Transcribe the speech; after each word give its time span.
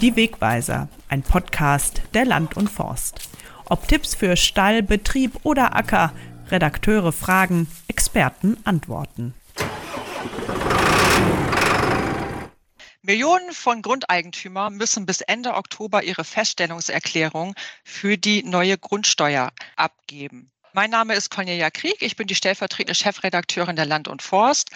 Die 0.00 0.16
Wegweiser, 0.16 0.88
ein 1.10 1.22
Podcast 1.22 2.00
der 2.14 2.24
Land 2.24 2.56
und 2.56 2.68
Forst. 2.68 3.28
Ob 3.66 3.86
Tipps 3.86 4.14
für 4.14 4.34
Stall, 4.34 4.82
Betrieb 4.82 5.32
oder 5.42 5.76
Acker, 5.76 6.14
Redakteure 6.50 7.12
fragen, 7.12 7.68
Experten 7.86 8.56
antworten. 8.64 9.34
Millionen 13.02 13.52
von 13.52 13.82
Grundeigentümern 13.82 14.74
müssen 14.74 15.04
bis 15.04 15.20
Ende 15.20 15.52
Oktober 15.52 16.02
ihre 16.02 16.24
Feststellungserklärung 16.24 17.54
für 17.84 18.16
die 18.16 18.42
neue 18.42 18.78
Grundsteuer 18.78 19.50
abgeben. 19.76 20.50
Mein 20.72 20.88
Name 20.88 21.14
ist 21.14 21.30
Cornelia 21.30 21.68
Krieg, 21.68 21.96
ich 22.00 22.16
bin 22.16 22.26
die 22.26 22.34
stellvertretende 22.34 22.94
Chefredakteurin 22.94 23.76
der 23.76 23.86
Land 23.86 24.08
und 24.08 24.22
Forst. 24.22 24.70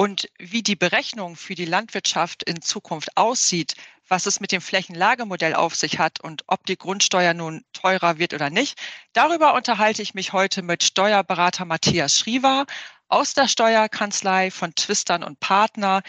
Und 0.00 0.30
wie 0.38 0.62
die 0.62 0.76
Berechnung 0.76 1.36
für 1.36 1.54
die 1.54 1.66
Landwirtschaft 1.66 2.42
in 2.44 2.62
Zukunft 2.62 3.18
aussieht, 3.18 3.74
was 4.08 4.24
es 4.24 4.40
mit 4.40 4.50
dem 4.50 4.62
Flächenlagemodell 4.62 5.52
auf 5.52 5.74
sich 5.74 5.98
hat 5.98 6.20
und 6.20 6.42
ob 6.46 6.64
die 6.64 6.78
Grundsteuer 6.78 7.34
nun 7.34 7.66
teurer 7.74 8.16
wird 8.16 8.32
oder 8.32 8.48
nicht, 8.48 8.80
darüber 9.12 9.52
unterhalte 9.52 10.00
ich 10.00 10.14
mich 10.14 10.32
heute 10.32 10.62
mit 10.62 10.84
Steuerberater 10.84 11.66
Matthias 11.66 12.16
Schriever 12.16 12.64
aus 13.08 13.34
der 13.34 13.46
Steuerkanzlei 13.46 14.50
von 14.50 14.74
Twistern 14.74 15.22
und 15.22 15.38
Partner 15.38 16.00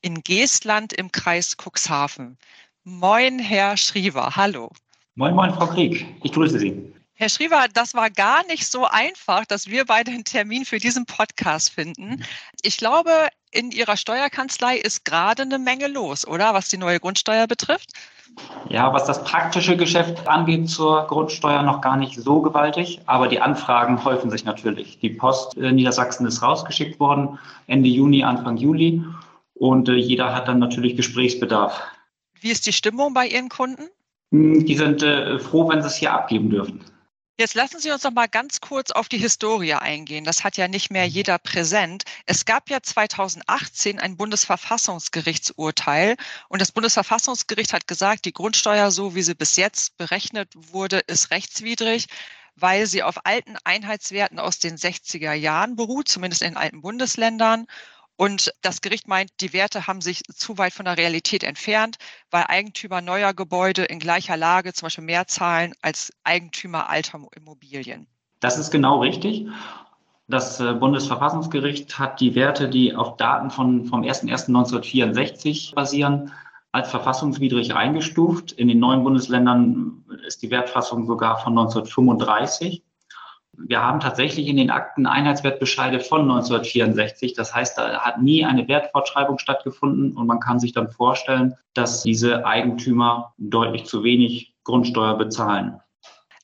in 0.00 0.22
Geestland 0.22 0.92
im 0.92 1.10
Kreis 1.10 1.56
Cuxhaven. 1.56 2.38
Moin, 2.84 3.40
Herr 3.40 3.76
Schriever, 3.76 4.36
hallo. 4.36 4.70
Moin, 5.16 5.34
moin, 5.34 5.52
Frau 5.52 5.66
Krieg. 5.66 6.06
Ich 6.22 6.30
grüße 6.30 6.56
Sie. 6.56 6.92
Herr 7.20 7.28
Schriever, 7.28 7.66
das 7.74 7.92
war 7.92 8.08
gar 8.08 8.46
nicht 8.46 8.66
so 8.66 8.86
einfach, 8.86 9.44
dass 9.44 9.66
wir 9.66 9.84
beide 9.84 10.10
einen 10.10 10.24
Termin 10.24 10.64
für 10.64 10.78
diesen 10.78 11.04
Podcast 11.04 11.70
finden. 11.70 12.24
Ich 12.62 12.78
glaube, 12.78 13.28
in 13.50 13.70
Ihrer 13.70 13.96
Steuerkanzlei 13.96 14.76
ist 14.76 15.04
gerade 15.04 15.42
eine 15.42 15.58
Menge 15.58 15.88
los, 15.88 16.26
oder? 16.26 16.54
Was 16.54 16.68
die 16.68 16.76
neue 16.76 17.00
Grundsteuer 17.00 17.46
betrifft? 17.46 17.92
Ja, 18.68 18.92
was 18.92 19.06
das 19.06 19.24
praktische 19.24 19.76
Geschäft 19.76 20.28
angeht 20.28 20.70
zur 20.70 21.06
Grundsteuer 21.08 21.62
noch 21.62 21.80
gar 21.80 21.96
nicht 21.96 22.20
so 22.20 22.40
gewaltig, 22.40 23.00
aber 23.06 23.26
die 23.26 23.40
Anfragen 23.40 24.04
häufen 24.04 24.30
sich 24.30 24.44
natürlich. 24.44 24.98
Die 25.00 25.10
Post 25.10 25.56
Niedersachsen 25.56 26.26
ist 26.26 26.42
rausgeschickt 26.42 27.00
worden, 27.00 27.38
Ende 27.66 27.88
Juni, 27.88 28.22
Anfang 28.22 28.56
Juli 28.56 29.04
und 29.54 29.88
äh, 29.88 29.94
jeder 29.94 30.34
hat 30.34 30.48
dann 30.48 30.60
natürlich 30.60 30.96
Gesprächsbedarf. 30.96 31.82
Wie 32.40 32.50
ist 32.50 32.66
die 32.66 32.72
Stimmung 32.72 33.12
bei 33.12 33.26
Ihren 33.26 33.48
Kunden? 33.48 33.88
Hm, 34.30 34.64
die 34.64 34.76
sind 34.76 35.02
äh, 35.02 35.38
froh, 35.38 35.68
wenn 35.68 35.82
sie 35.82 35.88
es 35.88 35.96
hier 35.96 36.12
abgeben 36.12 36.50
dürfen. 36.50 36.84
Jetzt 37.40 37.54
lassen 37.54 37.80
Sie 37.80 37.90
uns 37.90 38.02
noch 38.02 38.12
mal 38.12 38.28
ganz 38.28 38.60
kurz 38.60 38.90
auf 38.90 39.08
die 39.08 39.16
Historie 39.16 39.72
eingehen. 39.72 40.26
Das 40.26 40.44
hat 40.44 40.58
ja 40.58 40.68
nicht 40.68 40.90
mehr 40.90 41.06
mhm. 41.06 41.10
jeder 41.10 41.38
präsent. 41.38 42.04
Es 42.26 42.44
gab 42.44 42.68
ja 42.68 42.82
2018 42.82 43.98
ein 43.98 44.18
Bundesverfassungsgerichtsurteil 44.18 46.18
und 46.50 46.60
das 46.60 46.70
Bundesverfassungsgericht 46.70 47.72
hat 47.72 47.86
gesagt, 47.86 48.26
die 48.26 48.34
Grundsteuer, 48.34 48.90
so 48.90 49.14
wie 49.14 49.22
sie 49.22 49.34
bis 49.34 49.56
jetzt 49.56 49.96
berechnet 49.96 50.50
wurde, 50.54 50.98
ist 50.98 51.30
rechtswidrig 51.30 52.08
weil 52.56 52.86
sie 52.86 53.02
auf 53.02 53.24
alten 53.24 53.56
Einheitswerten 53.64 54.38
aus 54.38 54.58
den 54.58 54.76
60er 54.76 55.32
Jahren 55.32 55.76
beruht, 55.76 56.08
zumindest 56.08 56.42
in 56.42 56.58
alten 56.58 56.82
Bundesländern. 56.82 57.66
Und 58.20 58.52
das 58.60 58.82
Gericht 58.82 59.08
meint, 59.08 59.30
die 59.40 59.54
Werte 59.54 59.86
haben 59.86 60.02
sich 60.02 60.24
zu 60.24 60.58
weit 60.58 60.74
von 60.74 60.84
der 60.84 60.98
Realität 60.98 61.42
entfernt, 61.42 61.96
weil 62.30 62.44
Eigentümer 62.48 63.00
neuer 63.00 63.32
Gebäude 63.32 63.84
in 63.84 63.98
gleicher 63.98 64.36
Lage 64.36 64.74
zum 64.74 64.84
Beispiel 64.84 65.04
mehr 65.04 65.26
zahlen 65.26 65.72
als 65.80 66.12
Eigentümer 66.22 66.90
alter 66.90 67.18
Immobilien. 67.34 68.06
Das 68.40 68.58
ist 68.58 68.70
genau 68.70 69.00
richtig. 69.00 69.46
Das 70.28 70.60
äh, 70.60 70.74
Bundesverfassungsgericht 70.74 71.98
hat 71.98 72.20
die 72.20 72.34
Werte, 72.34 72.68
die 72.68 72.94
auf 72.94 73.16
Daten 73.16 73.48
von, 73.48 73.86
vom 73.86 74.02
01.01.1964 74.02 75.74
basieren, 75.74 76.30
als 76.72 76.90
verfassungswidrig 76.90 77.74
eingestuft. 77.74 78.52
In 78.52 78.68
den 78.68 78.80
neuen 78.80 79.02
Bundesländern 79.02 80.04
ist 80.26 80.42
die 80.42 80.50
Wertfassung 80.50 81.06
sogar 81.06 81.38
von 81.38 81.58
1935 81.58 82.82
wir 83.66 83.82
haben 83.82 84.00
tatsächlich 84.00 84.46
in 84.46 84.56
den 84.56 84.70
Akten 84.70 85.06
Einheitswertbescheide 85.06 86.00
von 86.00 86.22
1964. 86.22 87.34
Das 87.34 87.54
heißt, 87.54 87.78
da 87.78 88.00
hat 88.00 88.22
nie 88.22 88.44
eine 88.44 88.66
Wertfortschreibung 88.68 89.38
stattgefunden 89.38 90.16
und 90.16 90.26
man 90.26 90.40
kann 90.40 90.58
sich 90.58 90.72
dann 90.72 90.90
vorstellen, 90.90 91.56
dass 91.74 92.02
diese 92.02 92.46
Eigentümer 92.46 93.34
deutlich 93.38 93.84
zu 93.84 94.02
wenig 94.02 94.54
Grundsteuer 94.64 95.16
bezahlen. 95.16 95.80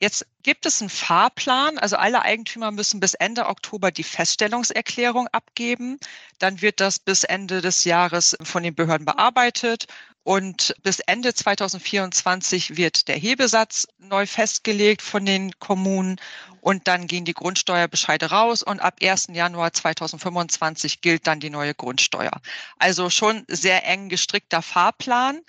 Jetzt 0.01 0.27
gibt 0.43 0.67
es 0.67 0.81
einen 0.81 0.91
Fahrplan. 0.91 1.79
Also 1.79 1.97
alle 1.97 2.23
Eigentümer 2.23 2.71
müssen 2.71 3.01
bis 3.01 3.15
Ende 3.15 3.47
Oktober 3.47 3.91
die 3.91 4.03
Feststellungserklärung 4.03 5.27
abgeben. 5.33 5.99
Dann 6.39 6.61
wird 6.61 6.81
das 6.81 6.99
bis 6.99 7.25
Ende 7.25 7.63
des 7.63 7.85
Jahres 7.85 8.37
von 8.43 8.63
den 8.63 8.75
Behörden 8.75 9.07
bearbeitet. 9.07 9.87
Und 10.27 10.75
bis 10.83 10.99
Ende 10.99 11.35
2024 11.35 12.77
wird 12.77 13.07
der 13.07 13.15
Hebesatz 13.15 13.87
neu 14.01 14.27
festgelegt 14.27 15.01
von 15.01 15.25
den 15.25 15.53
Kommunen 15.61 16.17
und 16.61 16.89
dann 16.89 17.07
gehen 17.07 17.25
die 17.25 17.33
Grundsteuerbescheide 17.33 18.31
raus 18.31 18.65
und 18.65 18.81
ab 18.81 18.97
1. 19.01 19.29
Januar 19.35 19.73
2025 19.73 21.01
gilt 21.01 21.29
dann 21.29 21.39
die 21.39 21.49
neue 21.49 21.75
Grundsteuer. 21.75 22.33
Also 22.81 23.09
schon 23.09 23.45
sehr 23.47 23.87
eng 23.87 24.09
gestrickter 24.09 24.63
Fahrplan. 24.63 25.43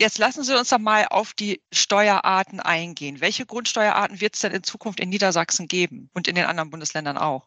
Jetzt 0.00 0.18
lassen 0.18 0.42
Sie 0.42 0.58
uns 0.58 0.70
doch 0.70 0.80
mal 0.80 1.06
auf 1.10 1.32
die 1.32 1.62
Steuerarten 1.72 2.58
eingehen. 2.58 3.20
Welche 3.20 3.46
Grundsteuerarten 3.46 4.20
wird 4.20 4.34
es 4.34 4.40
denn 4.40 4.50
in 4.50 4.64
Zukunft 4.64 4.98
in 4.98 5.10
Niedersachsen 5.10 5.68
geben 5.68 6.10
und 6.12 6.26
in 6.26 6.34
den 6.34 6.46
anderen 6.46 6.70
Bundesländern 6.70 7.18
auch? 7.18 7.46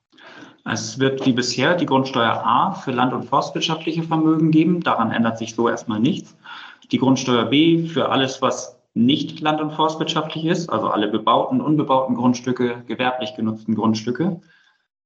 Es 0.64 1.00
wird 1.00 1.26
wie 1.26 1.34
bisher 1.34 1.76
die 1.76 1.86
Grundsteuer 1.86 2.46
A 2.46 2.74
für 2.74 2.92
land- 2.92 3.14
und 3.14 3.24
forstwirtschaftliche 3.24 4.03
Vermögen 4.03 4.52
geben. 4.52 4.81
Daran 4.81 5.12
ändert 5.12 5.38
sich 5.38 5.56
so 5.56 5.70
erstmal 5.70 6.00
nichts. 6.00 6.36
Die 6.92 6.98
Grundsteuer 6.98 7.46
B 7.46 7.88
für 7.88 8.09
alles, 8.09 8.42
was 8.42 8.80
nicht 8.94 9.42
land- 9.42 9.62
und 9.62 9.72
forstwirtschaftlich 9.72 10.46
ist, 10.46 10.70
also 10.70 10.88
alle 10.88 11.08
bebauten, 11.08 11.62
unbebauten 11.62 12.16
Grundstücke, 12.16 12.84
gewerblich 12.88 13.36
genutzten 13.36 13.75
Grundstücke. 13.75 14.42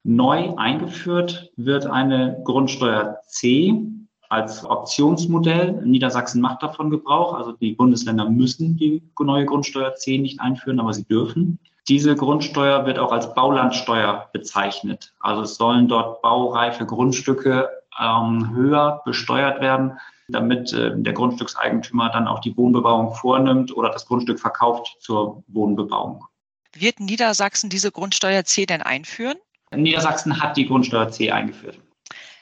Neu 0.04 0.56
eingeführt 0.56 1.52
wird 1.58 1.86
eine 1.86 2.42
Grundsteuer 2.44 3.20
C 3.28 3.82
als 4.30 4.64
Optionsmodell. 4.64 5.82
Niedersachsen 5.84 6.42
macht 6.42 6.64
davon 6.64 6.90
Gebrauch. 6.90 7.34
Also 7.34 7.52
die 7.52 7.74
Bundesländer 7.74 8.30
müssen 8.30 8.78
die 8.78 9.04
neue 9.20 9.46
Grundsteuer 9.46 9.94
C 9.96 10.18
nicht 10.18 10.40
einführen, 10.40 10.80
aber 10.80 10.94
sie 10.94 11.04
dürfen. 11.04 11.60
Diese 11.90 12.16
Grundsteuer 12.16 12.86
wird 12.86 12.98
auch 12.98 13.12
als 13.12 13.34
Baulandsteuer 13.34 14.30
bezeichnet. 14.32 15.14
Also 15.20 15.42
es 15.42 15.56
sollen 15.56 15.88
dort 15.88 16.22
baureife 16.22 16.86
Grundstücke 16.86 17.70
ähm, 18.00 18.52
höher 18.56 19.02
besteuert 19.04 19.60
werden 19.62 19.98
damit 20.32 20.74
äh, 20.74 20.92
der 20.96 21.14
Grundstückseigentümer 21.14 22.10
dann 22.10 22.28
auch 22.28 22.40
die 22.40 22.56
Wohnbebauung 22.56 23.14
vornimmt 23.14 23.76
oder 23.76 23.90
das 23.90 24.06
Grundstück 24.06 24.40
verkauft 24.40 24.98
zur 25.00 25.44
Wohnbebauung. 25.48 26.26
Wird 26.74 27.00
Niedersachsen 27.00 27.70
diese 27.70 27.92
Grundsteuer 27.92 28.46
C 28.46 28.66
denn 28.66 28.82
einführen? 28.82 29.38
Niedersachsen 29.76 30.42
hat 30.42 30.58
die 30.58 30.66
Grundsteuer 30.66 31.10
C 31.10 31.32
eingeführt. 31.32 31.80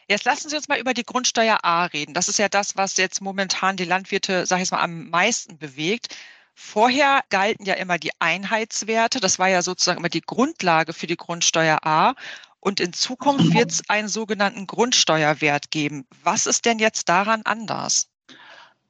Jetzt 0.08 0.26
lassen 0.26 0.50
Sie 0.50 0.56
uns 0.56 0.68
mal 0.68 0.80
über 0.80 0.96
die 0.96 1.04
Grundsteuer 1.04 1.60
A 1.64 1.86
reden. 1.86 2.16
Das 2.16 2.28
ist 2.28 2.40
ja 2.40 2.50
das, 2.50 2.76
was 2.76 2.98
jetzt 2.98 3.22
momentan 3.22 3.78
die 3.78 3.86
Landwirte, 3.86 4.48
sage 4.48 4.64
ich 4.64 4.72
mal, 4.72 4.82
am 4.82 5.10
meisten 5.10 5.60
bewegt. 5.60 6.16
Vorher 6.56 7.22
galten 7.30 7.66
ja 7.66 7.76
immer 7.76 8.00
die 8.00 8.12
Einheitswerte. 8.20 9.20
Das 9.20 9.38
war 9.38 9.50
ja 9.50 9.62
sozusagen 9.62 10.00
immer 10.00 10.10
die 10.10 10.22
Grundlage 10.22 10.94
für 10.94 11.06
die 11.06 11.16
Grundsteuer 11.16 11.78
A. 11.84 12.16
Und 12.60 12.80
in 12.80 12.94
Zukunft 12.94 13.54
wird 13.54 13.72
es 13.72 13.90
einen 13.90 14.10
sogenannten 14.10 14.68
Grundsteuerwert 14.68 15.72
geben. 15.72 16.06
Was 16.24 16.46
ist 16.46 16.66
denn 16.66 16.80
jetzt 16.80 17.08
daran 17.08 17.42
anders? 17.46 18.10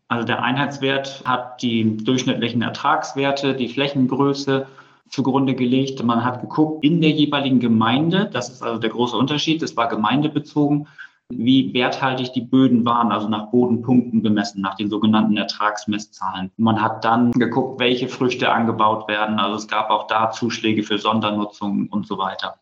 Also 0.08 0.26
der 0.26 0.42
Einheitswert 0.42 1.22
hat 1.24 1.62
die 1.62 1.98
durchschnittlichen 1.98 2.64
Ertragswerte, 2.64 3.54
die 3.56 3.70
Flächengröße 3.70 4.68
zugrunde 5.10 5.54
gelegt. 5.54 6.04
Man 6.04 6.26
hat 6.26 6.42
geguckt 6.42 6.84
in 6.84 7.00
der 7.02 7.12
jeweiligen 7.12 7.60
Gemeinde, 7.60 8.30
das 8.32 8.50
ist 8.50 8.64
also 8.64 8.80
der 8.80 8.90
große 8.90 9.16
Unterschied, 9.16 9.62
es 9.62 9.78
war 9.78 9.88
gemeindebezogen, 9.88 10.88
wie 11.32 11.72
werthaltig 11.76 12.34
die 12.34 12.42
Böden 12.42 12.86
waren, 12.86 13.12
also 13.12 13.30
nach 13.30 13.52
Bodenpunkten 13.52 14.24
bemessen, 14.24 14.62
nach 14.62 14.76
den 14.76 14.90
sogenannten 14.90 15.38
Ertragsmesszahlen. 15.38 16.52
Man 16.58 16.82
hat 16.82 17.06
dann 17.06 17.32
geguckt, 17.34 17.80
welche 17.80 18.08
Früchte 18.08 18.52
angebaut 18.52 19.08
werden. 19.08 19.40
Also 19.40 19.58
es 19.58 19.68
gab 19.68 19.92
auch 19.92 20.08
da 20.08 20.32
Zuschläge 20.32 20.82
für 20.82 20.98
Sondernutzung 20.98 21.88
und 21.90 22.08
so 22.08 22.18
weiter. 22.18 22.60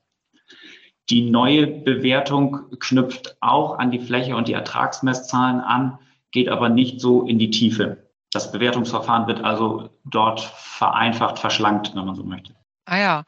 Die 1.09 1.29
neue 1.29 1.67
Bewertung 1.67 2.77
knüpft 2.79 3.37
auch 3.39 3.79
an 3.79 3.91
die 3.91 3.99
Fläche 3.99 4.35
und 4.35 4.47
die 4.47 4.53
Ertragsmesszahlen 4.53 5.61
an, 5.61 5.99
geht 6.31 6.49
aber 6.49 6.67
nicht 6.67 6.99
so 6.99 7.23
in 7.23 7.39
die 7.39 7.49
Tiefe. 7.49 8.09
Das 8.31 8.51
Bewertungsverfahren 8.51 9.27
wird 9.27 9.43
also 9.43 9.89
dort 10.03 10.41
vereinfacht, 10.41 11.39
verschlankt, 11.39 11.95
wenn 11.95 12.05
man 12.05 12.15
so 12.15 12.23
möchte. 12.23 12.53
Ah 12.85 12.97
ja. 12.97 13.23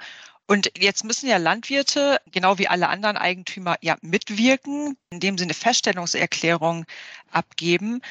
Und 0.45 0.71
jetzt 0.77 1.05
müssen 1.05 1.29
ja 1.29 1.37
Landwirte, 1.37 2.19
genau 2.31 2.57
wie 2.57 2.67
alle 2.67 2.89
anderen 2.89 3.17
Eigentümer, 3.17 3.77
ja 3.81 3.95
mitwirken, 4.01 4.97
indem 5.11 5.37
sie 5.37 5.45
eine 5.45 5.53
Feststellungserklärung 5.53 6.85
abgeben. 7.31 8.01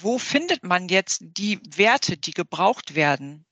Wo 0.00 0.18
findet 0.18 0.62
man 0.62 0.88
jetzt 0.88 1.22
die 1.22 1.60
Werte, 1.76 2.16
die 2.16 2.30
gebraucht 2.30 2.94
werden? 2.94 3.44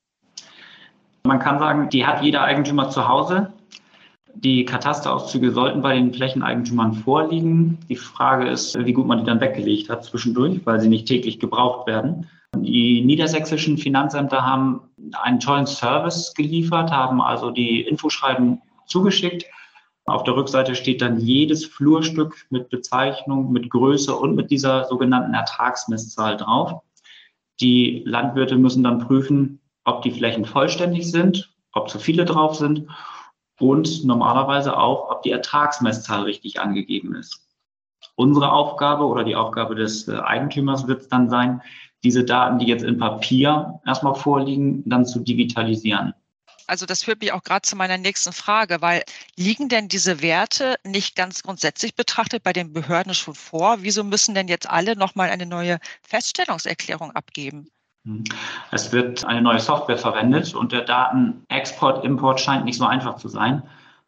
Man 1.25 1.40
kann 1.40 1.58
sagen, 1.58 1.90
die 1.90 2.06
hat 2.06 2.23
jeder 2.23 2.43
Eigentümer 2.43 2.88
zu 2.88 3.08
Hause. 3.08 3.52
Die 4.38 4.66
Katasterauszüge 4.66 5.50
sollten 5.50 5.80
bei 5.80 5.94
den 5.94 6.12
Flächeneigentümern 6.12 6.92
vorliegen. 6.92 7.78
Die 7.88 7.96
Frage 7.96 8.46
ist, 8.48 8.76
wie 8.78 8.92
gut 8.92 9.06
man 9.06 9.18
die 9.18 9.24
dann 9.24 9.40
weggelegt 9.40 9.88
hat 9.88 10.04
zwischendurch, 10.04 10.60
weil 10.66 10.78
sie 10.78 10.90
nicht 10.90 11.08
täglich 11.08 11.38
gebraucht 11.38 11.86
werden. 11.86 12.28
Die 12.54 13.02
niedersächsischen 13.02 13.78
Finanzämter 13.78 14.44
haben 14.44 14.80
einen 15.22 15.40
tollen 15.40 15.66
Service 15.66 16.34
geliefert, 16.34 16.90
haben 16.90 17.22
also 17.22 17.50
die 17.50 17.80
Infoschreiben 17.80 18.60
zugeschickt. 18.86 19.46
Auf 20.04 20.22
der 20.24 20.36
Rückseite 20.36 20.74
steht 20.74 21.00
dann 21.00 21.18
jedes 21.18 21.64
Flurstück 21.64 22.46
mit 22.50 22.68
Bezeichnung, 22.68 23.52
mit 23.52 23.70
Größe 23.70 24.14
und 24.14 24.36
mit 24.36 24.50
dieser 24.50 24.84
sogenannten 24.84 25.32
Ertragsmesszahl 25.32 26.36
drauf. 26.36 26.82
Die 27.62 28.02
Landwirte 28.04 28.56
müssen 28.56 28.84
dann 28.84 28.98
prüfen, 28.98 29.60
ob 29.84 30.02
die 30.02 30.10
Flächen 30.10 30.44
vollständig 30.44 31.10
sind, 31.10 31.54
ob 31.72 31.88
zu 31.88 31.98
viele 31.98 32.26
drauf 32.26 32.54
sind 32.54 32.86
und 33.58 34.04
normalerweise 34.04 34.76
auch, 34.76 35.10
ob 35.10 35.22
die 35.22 35.30
Ertragsmesszahl 35.30 36.22
richtig 36.22 36.60
angegeben 36.60 37.14
ist. 37.14 37.40
Unsere 38.14 38.52
Aufgabe 38.52 39.04
oder 39.04 39.24
die 39.24 39.36
Aufgabe 39.36 39.74
des 39.74 40.08
äh, 40.08 40.18
Eigentümers 40.18 40.86
wird 40.86 41.02
es 41.02 41.08
dann 41.08 41.28
sein, 41.28 41.62
diese 42.02 42.24
Daten, 42.24 42.58
die 42.58 42.66
jetzt 42.66 42.84
in 42.84 42.98
Papier 42.98 43.80
erstmal 43.86 44.14
vorliegen, 44.14 44.82
dann 44.86 45.06
zu 45.06 45.20
digitalisieren. 45.20 46.14
Also 46.68 46.84
das 46.84 47.04
führt 47.04 47.20
mich 47.20 47.32
auch 47.32 47.42
gerade 47.42 47.62
zu 47.62 47.76
meiner 47.76 47.96
nächsten 47.96 48.32
Frage, 48.32 48.80
weil 48.80 49.04
liegen 49.36 49.68
denn 49.68 49.88
diese 49.88 50.20
Werte 50.20 50.76
nicht 50.84 51.14
ganz 51.14 51.42
grundsätzlich 51.42 51.94
betrachtet 51.94 52.42
bei 52.42 52.52
den 52.52 52.72
Behörden 52.72 53.14
schon 53.14 53.34
vor? 53.34 53.78
Wieso 53.80 54.02
müssen 54.02 54.34
denn 54.34 54.48
jetzt 54.48 54.68
alle 54.68 54.96
nochmal 54.96 55.30
eine 55.30 55.46
neue 55.46 55.78
Feststellungserklärung 56.02 57.12
abgeben? 57.12 57.68
Hm. 58.06 58.22
Es 58.70 58.92
wird 58.92 59.24
eine 59.24 59.42
neue 59.42 59.58
Software 59.58 59.98
verwendet 59.98 60.54
und 60.54 60.72
der 60.72 60.82
Datenexport, 60.82 62.04
Import 62.04 62.40
scheint 62.40 62.64
nicht 62.64 62.78
so 62.78 62.86
einfach 62.86 63.16
zu 63.16 63.28
sein. 63.28 63.62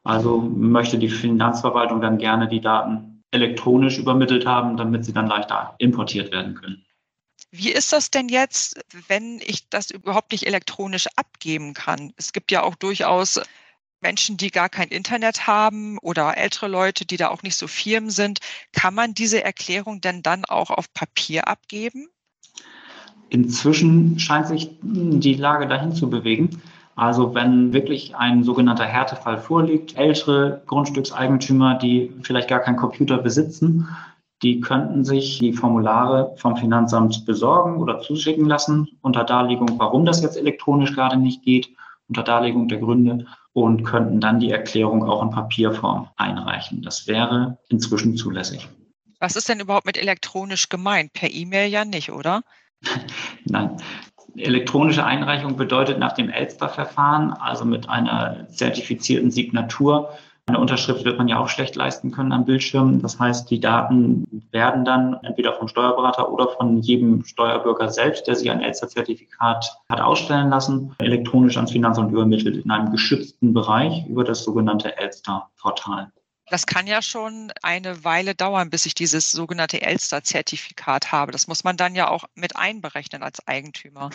Also 0.05 0.41
möchte 0.41 0.99
die 0.99 1.09
Finanzverwaltung 1.09 2.01
dann 2.01 2.17
gerne 2.17 2.49
die 2.49 2.61
Daten 2.61 3.23
elektronisch 3.33 3.99
übermittelt 3.99 4.47
haben, 4.47 4.77
damit 4.77 5.05
sie 5.05 5.13
dann 5.13 5.27
leichter 5.27 5.75
importiert 5.79 6.33
werden 6.33 6.55
können. 6.55 6.85
Wie 7.51 7.73
ist 7.73 7.93
das 7.93 8.11
denn 8.11 8.29
jetzt, 8.29 8.81
wenn 9.09 9.41
ich 9.45 9.69
das 9.69 9.91
überhaupt 9.91 10.33
nicht 10.33 10.47
elektronisch 10.47 11.09
abgeben 11.17 11.75
kann? 11.75 12.13
Es 12.17 12.33
gibt 12.33 12.53
ja 12.53 12.63
auch 12.63 12.77
durchaus 12.77 13.41
Menschen, 14.01 14.37
die 14.37 14.51
gar 14.51 14.69
kein 14.69 14.89
Internet 14.89 15.47
haben 15.47 15.99
oder 15.99 16.37
ältere 16.37 16.69
Leute, 16.69 17.05
die 17.05 17.17
da 17.17 17.29
auch 17.29 17.43
nicht 17.43 17.57
so 17.57 17.67
firm 17.67 18.11
sind. 18.11 18.39
Kann 18.73 18.95
man 18.95 19.13
diese 19.15 19.43
Erklärung 19.43 20.01
denn 20.01 20.23
dann 20.23 20.45
auch 20.45 20.71
auf 20.71 20.93
Papier 20.95 21.49
abgeben? 21.49 22.09
Inzwischen 23.31 24.19
scheint 24.19 24.47
sich 24.47 24.71
die 24.83 25.35
Lage 25.35 25.67
dahin 25.67 25.93
zu 25.93 26.09
bewegen. 26.09 26.63
Also 26.97 27.35
wenn 27.35 27.73
wirklich 27.73 28.17
ein 28.17 28.43
sogenannter 28.43 28.85
Härtefall 28.85 29.39
vorliegt, 29.39 29.97
ältere 29.97 30.63
Grundstückseigentümer, 30.67 31.75
die 31.75 32.13
vielleicht 32.23 32.49
gar 32.49 32.61
keinen 32.61 32.77
Computer 32.77 33.19
besitzen, 33.19 33.89
die 34.43 34.61
könnten 34.61 35.05
sich 35.05 35.39
die 35.39 35.53
Formulare 35.53 36.35
vom 36.37 36.57
Finanzamt 36.57 37.27
besorgen 37.27 37.77
oder 37.77 38.01
zuschicken 38.01 38.47
lassen 38.47 38.89
unter 39.03 39.25
Darlegung, 39.25 39.79
warum 39.79 40.05
das 40.05 40.23
jetzt 40.23 40.37
elektronisch 40.37 40.95
gerade 40.95 41.17
nicht 41.17 41.43
geht, 41.43 41.71
unter 42.09 42.23
Darlegung 42.23 42.69
der 42.69 42.79
Gründe 42.79 43.27
und 43.53 43.85
könnten 43.85 44.21
dann 44.21 44.41
die 44.41 44.51
Erklärung 44.51 45.05
auch 45.05 45.23
in 45.23 45.31
Papierform 45.31 46.09
einreichen. 46.17 46.83
Das 46.83 47.07
wäre 47.07 47.59
inzwischen 47.69 48.17
zulässig. 48.17 48.69
Was 49.21 49.35
ist 49.35 49.49
denn 49.49 49.61
überhaupt 49.61 49.87
mit 49.87 49.99
elektronisch 49.99 50.69
gemeint? 50.69 51.13
Per 51.13 51.31
E-Mail 51.31 51.69
ja 51.69 51.85
nicht, 51.85 52.13
oder? 52.13 52.43
Nein. 53.45 53.77
Elektronische 54.37 55.05
Einreichung 55.05 55.57
bedeutet 55.57 55.99
nach 55.99 56.13
dem 56.13 56.31
Elster-Verfahren, 56.31 57.33
also 57.33 57.65
mit 57.65 57.89
einer 57.89 58.47
zertifizierten 58.51 59.33
Signatur, 59.33 60.11
eine 60.49 60.61
Unterschrift 60.61 61.05
wird 61.05 61.19
man 61.19 61.29
ja 61.29 61.39
auch 61.39 61.49
schlecht 61.49 61.77
leisten 61.77 62.11
können 62.11 62.33
am 62.33 62.47
Bildschirm. 62.47 63.03
Das 63.03 63.19
heißt, 63.19 63.51
die 63.51 63.61
Daten 63.61 64.27
werden 64.51 64.85
dann 64.87 65.19
entweder 65.23 65.53
vom 65.53 65.69
Steuerberater 65.69 66.33
oder 66.33 66.49
von 66.49 66.79
jedem 66.79 67.23
Steuerbürger 67.25 67.91
selbst, 67.91 68.27
der 68.27 68.35
sich 68.35 68.51
ein 68.51 68.63
Elster-Zertifikat 68.63 69.79
hat 69.91 70.01
ausstellen 70.01 70.49
lassen, 70.49 70.95
elektronisch 71.01 71.57
ans 71.57 71.73
Finanzamt 71.73 72.13
übermittelt 72.13 72.65
in 72.65 72.71
einem 72.71 72.91
geschützten 72.91 73.53
Bereich 73.53 74.07
über 74.07 74.25
das 74.25 74.43
sogenannte 74.43 74.97
Elster-Portal. 74.97 76.13
Das 76.51 76.67
kann 76.67 76.87
ja 76.87 77.03
schon 77.03 77.53
eine 77.63 78.05
Weile 78.05 78.35
dauern, 78.35 78.71
bis 78.71 78.87
ich 78.87 78.95
dieses 78.95 79.31
sogenannte 79.31 79.83
Elster-Zertifikat 79.83 81.13
habe. 81.13 81.33
Das 81.33 81.47
muss 81.47 81.65
man 81.65 81.77
dann 81.77 81.95
ja 81.95 82.09
auch 82.09 82.25
mit 82.35 82.57
einberechnen 82.57 83.23
als 83.23 83.47
Eigentümer. 83.47 84.11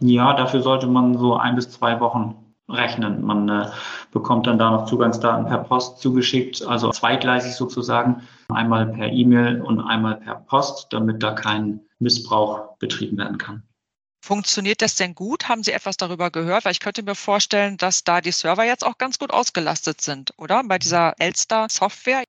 Ja, 0.00 0.34
dafür 0.34 0.62
sollte 0.62 0.86
man 0.86 1.16
so 1.16 1.36
ein 1.36 1.54
bis 1.54 1.70
zwei 1.70 1.98
Wochen 2.00 2.36
rechnen. 2.68 3.24
Man 3.24 3.48
äh, 3.48 3.70
bekommt 4.12 4.46
dann 4.46 4.58
da 4.58 4.70
noch 4.70 4.86
Zugangsdaten 4.86 5.46
per 5.46 5.58
Post 5.58 5.98
zugeschickt, 5.98 6.64
also 6.66 6.90
zweigleisig 6.90 7.54
sozusagen, 7.54 8.22
einmal 8.48 8.86
per 8.86 9.08
E-Mail 9.08 9.60
und 9.60 9.80
einmal 9.80 10.16
per 10.16 10.36
Post, 10.36 10.88
damit 10.92 11.22
da 11.22 11.32
kein 11.32 11.80
Missbrauch 11.98 12.76
betrieben 12.78 13.18
werden 13.18 13.38
kann. 13.38 13.62
Funktioniert 14.22 14.82
das 14.82 14.96
denn 14.96 15.14
gut? 15.14 15.48
Haben 15.48 15.62
Sie 15.62 15.72
etwas 15.72 15.96
darüber 15.96 16.30
gehört? 16.30 16.64
Weil 16.64 16.72
ich 16.72 16.80
könnte 16.80 17.02
mir 17.02 17.14
vorstellen, 17.14 17.76
dass 17.78 18.04
da 18.04 18.20
die 18.20 18.32
Server 18.32 18.64
jetzt 18.64 18.86
auch 18.86 18.98
ganz 18.98 19.18
gut 19.18 19.32
ausgelastet 19.32 20.00
sind, 20.00 20.34
oder? 20.36 20.62
Bei 20.64 20.78
dieser 20.78 21.14
Elster-Software. 21.18 22.24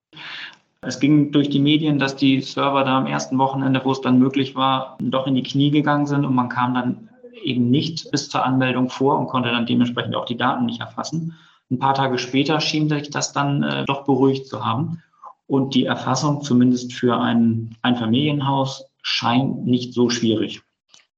Es 0.82 1.00
ging 1.00 1.32
durch 1.32 1.50
die 1.50 1.60
Medien, 1.60 2.00
dass 2.00 2.16
die 2.16 2.42
Server 2.42 2.84
da 2.84 2.98
am 2.98 3.08
ersten 3.08 3.38
Wochenende, 3.38 3.82
wo 3.84 3.92
es 3.92 4.02
dann 4.02 4.20
möglich 4.20 4.56
war, 4.56 4.98
doch 5.00 5.28
in 5.28 5.36
die 5.36 5.44
Knie 5.44 5.70
gegangen 5.70 6.08
sind 6.08 6.26
und 6.26 6.34
man 6.34 6.50
kam 6.50 6.74
dann 6.74 7.10
eben 7.44 7.70
nicht 7.70 8.10
bis 8.10 8.30
zur 8.30 8.44
Anmeldung 8.44 8.90
vor 8.90 9.20
und 9.20 9.28
konnte 9.28 9.52
dann 9.52 9.66
dementsprechend 9.66 10.16
auch 10.16 10.26
die 10.26 10.38
Daten 10.38 10.66
nicht 10.66 10.80
erfassen. 10.80 11.38
Ein 11.70 11.80
paar 11.80 11.94
Tage 11.94 12.18
später 12.18 12.60
schien 12.62 12.90
sich 12.90 13.10
das 13.10 13.34
dann 13.34 13.64
äh, 13.64 13.86
doch 13.86 14.06
beruhigt 14.06 14.48
zu 14.48 14.66
haben. 14.66 15.04
Und 15.46 15.76
die 15.76 15.86
Erfassung, 15.86 16.42
zumindest 16.42 16.94
für 16.94 17.18
ein 17.18 17.76
Einfamilienhaus, 17.82 18.86
scheint 19.02 19.66
nicht 19.66 19.94
so 19.94 20.10
schwierig. 20.10 20.62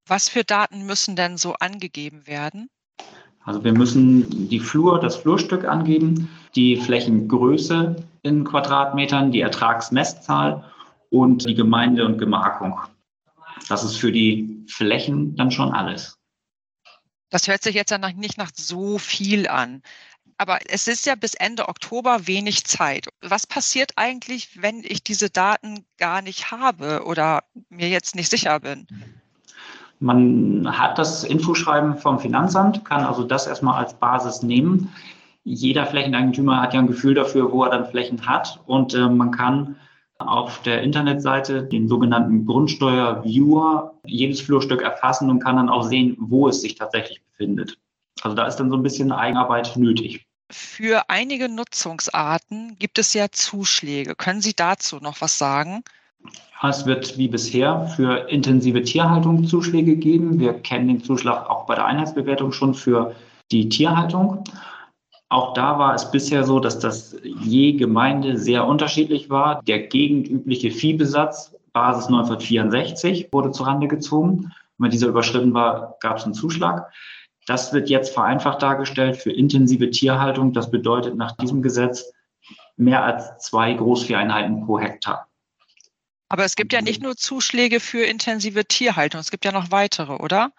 Was 0.06 0.28
für 0.28 0.44
Daten 0.44 0.84
müssen 0.84 1.16
denn 1.16 1.36
so 1.36 1.54
angegeben 1.54 2.26
werden? 2.26 2.68
Also 3.44 3.62
wir 3.62 3.72
müssen 3.72 4.48
die 4.48 4.60
Flur, 4.60 5.00
das 5.00 5.16
Flurstück 5.16 5.64
angeben, 5.64 6.30
die 6.54 6.76
Flächengröße 6.76 7.96
in 8.22 8.44
Quadratmetern, 8.44 9.32
die 9.32 9.40
Ertragsmesszahl 9.40 10.64
und 11.10 11.46
die 11.46 11.54
Gemeinde 11.54 12.06
und 12.06 12.18
Gemarkung. 12.18 12.78
Das 13.68 13.84
ist 13.84 13.96
für 13.96 14.12
die 14.12 14.64
Flächen 14.68 15.36
dann 15.36 15.50
schon 15.50 15.72
alles. 15.72 16.18
Das 17.30 17.48
hört 17.48 17.62
sich 17.62 17.74
jetzt 17.74 17.90
ja 17.90 17.98
nicht 17.98 18.38
nach 18.38 18.50
so 18.54 18.98
viel 18.98 19.48
an. 19.48 19.82
Aber 20.36 20.58
es 20.68 20.88
ist 20.88 21.06
ja 21.06 21.14
bis 21.14 21.34
Ende 21.34 21.68
Oktober 21.68 22.26
wenig 22.26 22.64
Zeit. 22.64 23.08
Was 23.20 23.46
passiert 23.46 23.92
eigentlich, 23.96 24.60
wenn 24.60 24.82
ich 24.82 25.02
diese 25.02 25.30
Daten 25.30 25.84
gar 25.96 26.22
nicht 26.22 26.50
habe 26.50 27.04
oder 27.04 27.44
mir 27.68 27.88
jetzt 27.88 28.16
nicht 28.16 28.30
sicher 28.30 28.60
bin? 28.60 28.86
Man 30.00 30.78
hat 30.78 30.98
das 30.98 31.24
Infoschreiben 31.24 31.96
vom 31.96 32.18
Finanzamt, 32.18 32.84
kann 32.84 33.04
also 33.04 33.24
das 33.24 33.46
erstmal 33.46 33.82
als 33.82 33.94
Basis 33.94 34.42
nehmen. 34.42 34.92
Jeder 35.44 35.86
Flächeneigentümer 35.86 36.60
hat 36.60 36.74
ja 36.74 36.80
ein 36.80 36.86
Gefühl 36.86 37.14
dafür, 37.14 37.52
wo 37.52 37.64
er 37.64 37.70
dann 37.70 37.86
Flächen 37.86 38.26
hat 38.26 38.60
und 38.66 38.94
äh, 38.94 39.08
man 39.08 39.30
kann 39.30 39.76
auf 40.18 40.62
der 40.62 40.82
Internetseite 40.82 41.64
den 41.64 41.88
sogenannten 41.88 42.46
Grundsteuer-Viewer 42.46 43.94
jedes 44.04 44.40
Flurstück 44.40 44.80
erfassen 44.82 45.28
und 45.28 45.40
kann 45.40 45.56
dann 45.56 45.68
auch 45.68 45.82
sehen, 45.82 46.16
wo 46.18 46.48
es 46.48 46.60
sich 46.60 46.76
tatsächlich 46.76 47.22
befindet. 47.24 47.78
Also 48.22 48.36
da 48.36 48.46
ist 48.46 48.56
dann 48.56 48.70
so 48.70 48.76
ein 48.76 48.82
bisschen 48.82 49.12
Eigenarbeit 49.12 49.76
nötig. 49.76 50.26
Für 50.50 51.08
einige 51.08 51.48
Nutzungsarten 51.48 52.76
gibt 52.78 52.98
es 52.98 53.12
ja 53.12 53.30
Zuschläge. 53.30 54.14
Können 54.14 54.40
Sie 54.40 54.54
dazu 54.54 54.96
noch 54.96 55.20
was 55.20 55.38
sagen? 55.38 55.82
Es 56.66 56.86
wird 56.86 57.18
wie 57.18 57.28
bisher 57.28 57.86
für 57.94 58.30
intensive 58.30 58.82
Tierhaltung 58.82 59.44
Zuschläge 59.44 59.96
geben. 59.96 60.40
Wir 60.40 60.54
kennen 60.54 60.88
den 60.88 61.04
Zuschlag 61.04 61.50
auch 61.50 61.66
bei 61.66 61.74
der 61.74 61.84
Einheitsbewertung 61.84 62.52
schon 62.52 62.74
für 62.74 63.14
die 63.52 63.68
Tierhaltung. 63.68 64.44
Auch 65.28 65.52
da 65.52 65.78
war 65.78 65.94
es 65.94 66.10
bisher 66.10 66.44
so, 66.44 66.60
dass 66.60 66.78
das 66.78 67.16
je 67.22 67.72
Gemeinde 67.72 68.38
sehr 68.38 68.66
unterschiedlich 68.66 69.28
war. 69.28 69.62
Der 69.64 69.88
gegendübliche 69.88 70.70
Viehbesatz, 70.70 71.54
Basis 71.74 72.06
1964, 72.06 73.28
wurde 73.32 73.50
zurande 73.50 73.86
gezogen. 73.86 74.52
Wenn 74.78 74.90
dieser 74.90 75.08
überschritten 75.08 75.52
war, 75.52 75.96
gab 76.00 76.16
es 76.16 76.24
einen 76.24 76.34
Zuschlag. 76.34 76.90
Das 77.46 77.74
wird 77.74 77.90
jetzt 77.90 78.14
vereinfacht 78.14 78.62
dargestellt 78.62 79.16
für 79.16 79.32
intensive 79.32 79.90
Tierhaltung. 79.90 80.54
Das 80.54 80.70
bedeutet 80.70 81.16
nach 81.16 81.32
diesem 81.32 81.60
Gesetz 81.60 82.10
mehr 82.76 83.04
als 83.04 83.38
zwei 83.38 83.74
Großvieheinheiten 83.74 84.64
pro 84.64 84.78
Hektar. 84.78 85.26
Aber 86.34 86.44
es 86.44 86.56
gibt 86.56 86.72
ja 86.72 86.82
nicht 86.82 87.00
nur 87.00 87.16
Zuschläge 87.16 87.78
für 87.78 88.02
intensive 88.02 88.64
Tierhaltung, 88.64 89.20
es 89.20 89.30
gibt 89.30 89.44
ja 89.44 89.52
noch 89.52 89.70
weitere, 89.70 90.14
oder? 90.14 90.50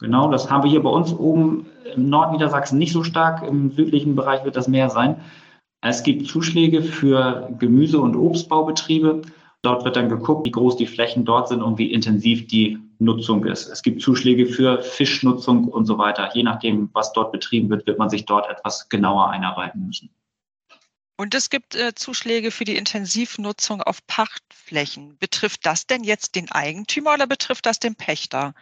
Genau, 0.00 0.28
das 0.28 0.50
haben 0.50 0.64
wir 0.64 0.70
hier 0.72 0.82
bei 0.82 0.90
uns 0.90 1.12
oben 1.12 1.66
im 1.94 2.08
Nordniedersachsen 2.08 2.78
nicht 2.80 2.92
so 2.92 3.04
stark. 3.04 3.46
Im 3.46 3.70
südlichen 3.70 4.16
Bereich 4.16 4.44
wird 4.44 4.56
das 4.56 4.66
mehr 4.66 4.90
sein. 4.90 5.20
Es 5.82 6.02
gibt 6.02 6.26
Zuschläge 6.26 6.82
für 6.82 7.48
Gemüse- 7.60 8.00
und 8.00 8.16
Obstbaubetriebe. 8.16 9.22
Dort 9.62 9.84
wird 9.84 9.94
dann 9.94 10.08
geguckt, 10.08 10.46
wie 10.46 10.50
groß 10.50 10.78
die 10.78 10.88
Flächen 10.88 11.24
dort 11.24 11.46
sind 11.46 11.62
und 11.62 11.78
wie 11.78 11.92
intensiv 11.92 12.48
die 12.48 12.80
Nutzung 12.98 13.44
ist. 13.44 13.68
Es 13.68 13.82
gibt 13.82 14.02
Zuschläge 14.02 14.46
für 14.46 14.82
Fischnutzung 14.82 15.68
und 15.68 15.86
so 15.86 15.96
weiter. 15.96 16.28
Je 16.34 16.42
nachdem, 16.42 16.90
was 16.92 17.12
dort 17.12 17.30
betrieben 17.30 17.70
wird, 17.70 17.86
wird 17.86 18.00
man 18.00 18.10
sich 18.10 18.24
dort 18.24 18.50
etwas 18.50 18.88
genauer 18.88 19.30
einarbeiten 19.30 19.86
müssen. 19.86 20.10
Und 21.16 21.34
es 21.34 21.48
gibt 21.48 21.76
äh, 21.76 21.94
Zuschläge 21.94 22.50
für 22.50 22.64
die 22.64 22.76
Intensivnutzung 22.76 23.80
auf 23.82 24.04
Pachtflächen. 24.06 25.16
Betrifft 25.18 25.64
das 25.64 25.86
denn 25.86 26.02
jetzt 26.02 26.34
den 26.34 26.50
Eigentümer 26.50 27.14
oder 27.14 27.26
betrifft 27.26 27.66
das 27.66 27.78
den 27.78 27.94
Pächter? 27.94 28.54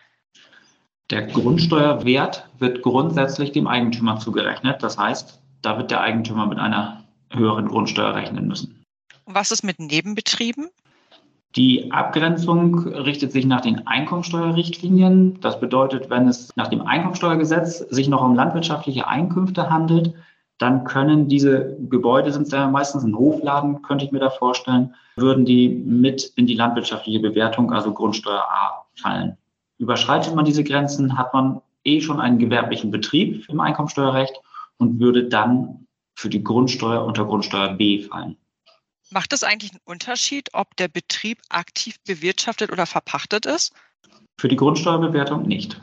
Der 1.10 1.26
Grundsteuerwert 1.26 2.48
wird 2.58 2.82
grundsätzlich 2.82 3.52
dem 3.52 3.66
Eigentümer 3.66 4.18
zugerechnet. 4.18 4.82
Das 4.82 4.98
heißt, 4.98 5.40
da 5.62 5.78
wird 5.78 5.90
der 5.90 6.02
Eigentümer 6.02 6.46
mit 6.46 6.58
einer 6.58 7.04
höheren 7.30 7.68
Grundsteuer 7.68 8.14
rechnen 8.14 8.48
müssen. 8.48 8.84
Und 9.24 9.34
was 9.34 9.50
ist 9.50 9.62
mit 9.62 9.78
Nebenbetrieben? 9.78 10.68
Die 11.56 11.92
Abgrenzung 11.92 12.78
richtet 12.88 13.32
sich 13.32 13.44
nach 13.44 13.60
den 13.60 13.86
Einkommensteuerrichtlinien. 13.86 15.38
Das 15.40 15.60
bedeutet, 15.60 16.08
wenn 16.08 16.28
es 16.28 16.50
nach 16.56 16.68
dem 16.68 16.82
Einkommensteuergesetz 16.82 17.78
sich 17.78 18.08
noch 18.08 18.22
um 18.22 18.34
landwirtschaftliche 18.34 19.06
Einkünfte 19.06 19.68
handelt, 19.68 20.14
dann 20.62 20.84
können 20.84 21.28
diese 21.28 21.76
Gebäude, 21.90 22.32
sind 22.32 22.50
ja 22.52 22.68
meistens 22.68 23.02
ein 23.02 23.16
Hofladen, 23.16 23.82
könnte 23.82 24.04
ich 24.04 24.12
mir 24.12 24.20
da 24.20 24.30
vorstellen, 24.30 24.94
würden 25.16 25.44
die 25.44 25.68
mit 25.68 26.32
in 26.36 26.46
die 26.46 26.54
landwirtschaftliche 26.54 27.18
Bewertung, 27.18 27.72
also 27.72 27.92
Grundsteuer 27.92 28.44
A, 28.48 28.86
fallen. 28.94 29.36
Überschreitet 29.78 30.36
man 30.36 30.44
diese 30.44 30.62
Grenzen, 30.62 31.18
hat 31.18 31.34
man 31.34 31.60
eh 31.82 32.00
schon 32.00 32.20
einen 32.20 32.38
gewerblichen 32.38 32.92
Betrieb 32.92 33.48
im 33.48 33.58
Einkommensteuerrecht 33.58 34.34
und 34.78 35.00
würde 35.00 35.28
dann 35.28 35.88
für 36.14 36.28
die 36.28 36.44
Grundsteuer 36.44 37.04
unter 37.04 37.24
Grundsteuer 37.24 37.74
B 37.74 38.04
fallen. 38.04 38.36
Macht 39.10 39.32
es 39.32 39.42
eigentlich 39.42 39.72
einen 39.72 39.80
Unterschied, 39.84 40.50
ob 40.52 40.76
der 40.76 40.86
Betrieb 40.86 41.38
aktiv 41.48 41.96
bewirtschaftet 42.06 42.70
oder 42.70 42.86
verpachtet 42.86 43.46
ist? 43.46 43.74
Für 44.38 44.48
die 44.48 44.56
Grundsteuerbewertung 44.56 45.42
nicht. 45.42 45.82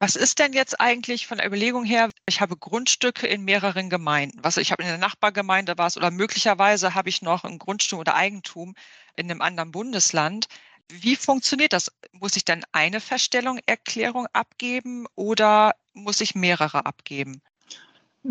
Was 0.00 0.16
ist 0.16 0.38
denn 0.38 0.52
jetzt 0.52 0.80
eigentlich 0.80 1.26
von 1.26 1.38
der 1.38 1.46
Überlegung 1.46 1.84
her? 1.84 2.10
Ich 2.26 2.40
habe 2.40 2.56
Grundstücke 2.56 3.26
in 3.26 3.44
mehreren 3.44 3.90
Gemeinden. 3.90 4.38
Was 4.42 4.56
ich 4.56 4.72
habe 4.72 4.82
in 4.82 4.88
der 4.88 4.98
Nachbargemeinde 4.98 5.74
was 5.76 5.96
oder 5.96 6.10
möglicherweise 6.10 6.94
habe 6.94 7.08
ich 7.08 7.22
noch 7.22 7.44
ein 7.44 7.58
Grundstück 7.58 8.00
oder 8.00 8.14
Eigentum 8.14 8.74
in 9.16 9.30
einem 9.30 9.40
anderen 9.40 9.70
Bundesland. 9.70 10.46
Wie 10.90 11.16
funktioniert 11.16 11.72
das? 11.72 11.90
Muss 12.12 12.36
ich 12.36 12.44
dann 12.44 12.64
eine 12.72 13.00
Feststellungserklärung 13.00 14.26
abgeben 14.32 15.06
oder 15.14 15.72
muss 15.94 16.20
ich 16.20 16.34
mehrere 16.34 16.84
abgeben? 16.86 17.40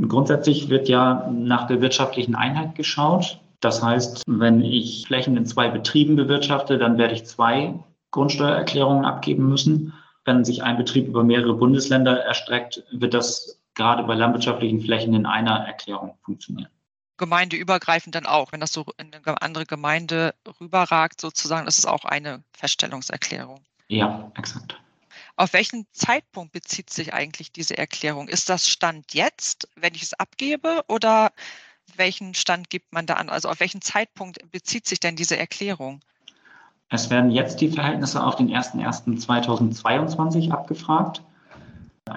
Grundsätzlich 0.07 0.69
wird 0.69 0.89
ja 0.89 1.29
nach 1.31 1.67
der 1.67 1.81
wirtschaftlichen 1.81 2.35
Einheit 2.35 2.75
geschaut. 2.75 3.39
Das 3.59 3.81
heißt, 3.81 4.23
wenn 4.27 4.61
ich 4.61 5.05
Flächen 5.07 5.37
in 5.37 5.45
zwei 5.45 5.69
Betrieben 5.69 6.15
bewirtschafte, 6.15 6.77
dann 6.77 6.97
werde 6.97 7.13
ich 7.13 7.25
zwei 7.25 7.73
Grundsteuererklärungen 8.11 9.05
abgeben 9.05 9.47
müssen. 9.47 9.93
Wenn 10.25 10.45
sich 10.45 10.63
ein 10.63 10.77
Betrieb 10.77 11.07
über 11.07 11.23
mehrere 11.23 11.53
Bundesländer 11.53 12.23
erstreckt, 12.23 12.83
wird 12.91 13.13
das 13.13 13.59
gerade 13.73 14.03
bei 14.03 14.15
landwirtschaftlichen 14.15 14.81
Flächen 14.81 15.13
in 15.13 15.25
einer 15.25 15.65
Erklärung 15.65 16.17
funktionieren. 16.23 16.69
Gemeindeübergreifend 17.17 18.15
dann 18.15 18.25
auch, 18.25 18.51
wenn 18.51 18.59
das 18.59 18.73
so 18.73 18.85
in 18.97 19.13
eine 19.13 19.41
andere 19.41 19.65
Gemeinde 19.65 20.33
rüberragt, 20.59 21.21
sozusagen, 21.21 21.65
das 21.65 21.77
ist 21.77 21.85
auch 21.85 22.05
eine 22.05 22.43
Feststellungserklärung. 22.53 23.63
Ja, 23.87 24.31
exakt. 24.37 24.79
Auf 25.35 25.53
welchen 25.53 25.87
Zeitpunkt 25.91 26.53
bezieht 26.53 26.89
sich 26.89 27.13
eigentlich 27.13 27.51
diese 27.51 27.77
Erklärung? 27.77 28.27
Ist 28.27 28.49
das 28.49 28.69
Stand 28.69 29.13
jetzt, 29.13 29.67
wenn 29.75 29.95
ich 29.95 30.03
es 30.03 30.13
abgebe, 30.13 30.83
oder 30.87 31.31
welchen 31.95 32.33
Stand 32.33 32.69
gibt 32.69 32.93
man 32.93 33.05
da 33.05 33.15
an? 33.15 33.29
Also 33.29 33.49
auf 33.49 33.59
welchen 33.59 33.81
Zeitpunkt 33.81 34.51
bezieht 34.51 34.87
sich 34.87 34.99
denn 34.99 35.15
diese 35.15 35.37
Erklärung? 35.37 36.01
Es 36.89 37.09
werden 37.09 37.31
jetzt 37.31 37.61
die 37.61 37.69
Verhältnisse 37.69 38.23
auf 38.23 38.35
den 38.35 38.49
01.01.2022 38.49 40.51
abgefragt. 40.51 41.23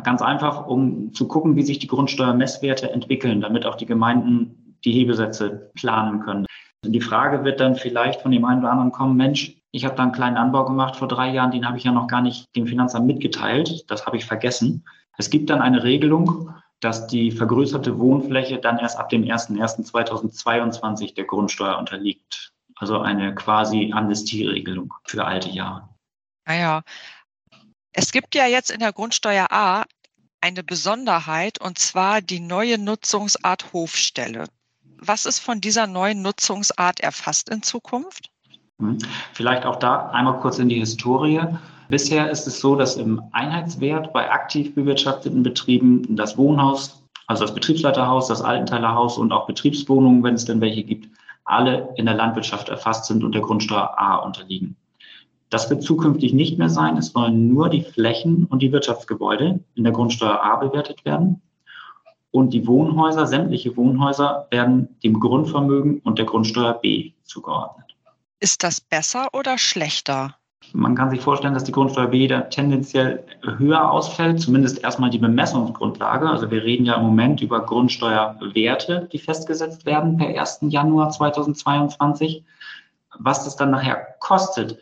Ganz 0.03 0.21
einfach, 0.21 0.67
um 0.67 1.15
zu 1.15 1.29
gucken, 1.29 1.57
wie 1.57 1.63
sich 1.63 1.79
die 1.79 1.87
Grundsteuermesswerte 1.87 2.91
entwickeln, 2.91 3.41
damit 3.41 3.65
auch 3.65 3.77
die 3.77 3.87
Gemeinden 3.87 4.77
die 4.85 4.93
Hebesätze 4.93 5.71
planen 5.75 6.21
können. 6.21 6.47
Die 6.85 7.01
Frage 7.01 7.45
wird 7.45 7.61
dann 7.61 7.75
vielleicht 7.75 8.21
von 8.21 8.31
dem 8.31 8.45
einen 8.45 8.61
oder 8.61 8.71
anderen 8.71 8.93
kommen, 8.93 9.17
Mensch, 9.17 9.57
ich 9.73 9.85
habe 9.85 9.95
da 9.95 10.05
einen 10.05 10.13
kleinen 10.13 10.37
Anbau 10.37 10.65
gemacht 10.65 10.97
vor 10.97 11.09
drei 11.09 11.31
Jahren, 11.31 11.51
den 11.51 11.67
habe 11.67 11.77
ich 11.77 11.85
ja 11.85 11.93
noch 11.93 12.07
gar 12.07 12.23
nicht 12.23 12.47
dem 12.57 12.67
Finanzamt 12.67 13.07
mitgeteilt, 13.07 13.91
das 13.91 14.07
habe 14.07 14.17
ich 14.17 14.25
vergessen. 14.25 14.85
Es 15.19 15.31
gibt 15.31 15.51
dann 15.51 15.61
eine 15.61 15.83
Regelung, 15.83 16.51
dass 16.81 17.07
die 17.07 17.31
vergrößerte 17.31 17.99
Wohnfläche 17.99 18.59
dann 18.59 18.79
erst 18.79 18.99
ab 18.99 19.09
dem 19.09 19.23
01.01.2022 19.23 21.15
der 21.15 21.25
Grundsteuer 21.25 21.79
unterliegt. 21.79 22.53
Also 22.77 23.01
eine 23.01 23.35
quasi 23.35 23.93
Amnestieregelung 23.95 24.93
für 25.05 25.25
alte 25.25 25.49
Jahre. 25.49 25.89
Naja, 26.47 26.83
es 27.93 28.13
gibt 28.13 28.35
ja 28.35 28.47
jetzt 28.47 28.71
in 28.71 28.81
der 28.81 28.93
Grundsteuer 28.93 29.49
A 29.51 29.85
eine 30.41 30.63
Besonderheit 30.63 31.61
und 31.61 31.79
zwar 31.79 32.21
die 32.21 32.41
neue 32.41 32.79
Nutzungsart 32.79 33.73
Hofstelle. 33.73 34.45
Was 34.99 35.27
ist 35.27 35.41
von 35.41 35.61
dieser 35.61 35.87
neuen 35.87 36.23
Nutzungsart 36.23 37.01
erfasst 37.01 37.49
in 37.49 37.63
Zukunft? 37.63 38.31
Hm. 38.79 38.99
Vielleicht 39.33 39.65
auch 39.65 39.77
da 39.77 40.11
einmal 40.11 40.39
kurz 40.41 40.59
in 40.59 40.69
die 40.69 40.79
Historie. 40.79 41.41
Bisher 41.89 42.31
ist 42.31 42.47
es 42.47 42.61
so, 42.61 42.77
dass 42.77 42.97
im 42.97 43.23
Einheitswert 43.33 44.13
bei 44.13 44.31
aktiv 44.31 44.75
bewirtschafteten 44.75 45.43
Betrieben 45.43 46.17
das 46.17 46.37
Wohnhaus, 46.37 47.03
also 47.27 47.45
das 47.45 47.55
Betriebsleiterhaus, 47.55 48.29
das 48.29 48.43
Altenteilerhaus 48.43 49.19
und 49.19 49.33
auch 49.33 49.47
Betriebswohnungen, 49.47 50.23
wenn 50.23 50.35
es 50.35 50.45
denn 50.45 50.61
welche 50.61 50.83
gibt, 50.83 51.09
alle 51.47 51.95
in 51.97 52.07
der 52.07 52.15
Landwirtschaft 52.15 52.69
erfasst 52.69 53.07
sind 53.07 53.25
und 53.25 53.35
der 53.35 53.43
Grundsteuer 53.43 53.95
A 53.97 54.17
unterliegen. 54.17 54.77
Das 55.49 55.71
wird 55.71 55.83
zukünftig 55.83 56.33
nicht 56.33 56.59
mehr 56.59 56.69
sein. 56.69 56.97
Es 56.97 57.13
sollen 57.13 57.49
nur 57.49 57.71
die 57.71 57.83
Flächen 57.83 58.45
und 58.47 58.63
die 58.63 58.73
Wirtschaftsgebäude 58.73 59.61
in 59.75 59.85
der 59.85 59.93
Grundsteuer 59.93 60.43
A 60.43 60.57
bewertet 60.57 61.05
werden. 61.05 61.41
Und 62.33 62.53
die 62.53 62.67
Wohnhäuser, 62.67 63.27
sämtliche 63.27 63.77
Wohnhäuser, 63.77 64.49
werden 64.51 64.97
dem 65.03 65.21
Grundvermögen 65.21 66.01
und 66.01 66.19
der 66.19 66.27
Grundsteuer 66.27 66.75
B 66.75 67.13
zugeordnet. 67.23 67.97
Ist 68.41 68.65
das 68.65 68.81
besser 68.81 69.29
oder 69.33 69.57
schlechter? 69.57 70.37
Man 70.73 70.95
kann 70.95 71.11
sich 71.11 71.21
vorstellen, 71.21 71.55
dass 71.55 71.65
die 71.65 71.73
Grundsteuer 71.73 72.09
B 72.09 72.27
da 72.27 72.43
tendenziell 72.43 73.25
höher 73.59 73.91
ausfällt, 73.91 74.41
zumindest 74.41 74.83
erstmal 74.83 75.11
die 75.11 75.19
Bemessungsgrundlage. 75.19 76.29
Also 76.29 76.51
wir 76.51 76.63
reden 76.63 76.85
ja 76.85 76.95
im 76.95 77.05
Moment 77.05 77.41
über 77.41 77.65
Grundsteuerwerte, 77.65 79.09
die 79.13 79.19
festgesetzt 79.19 79.87
werden 79.87 80.17
per 80.17 80.29
1. 80.29 80.59
Januar 80.69 81.11
2022. 81.11 82.45
Was 83.19 83.45
das 83.45 83.57
dann 83.57 83.71
nachher 83.71 84.15
kostet, 84.21 84.79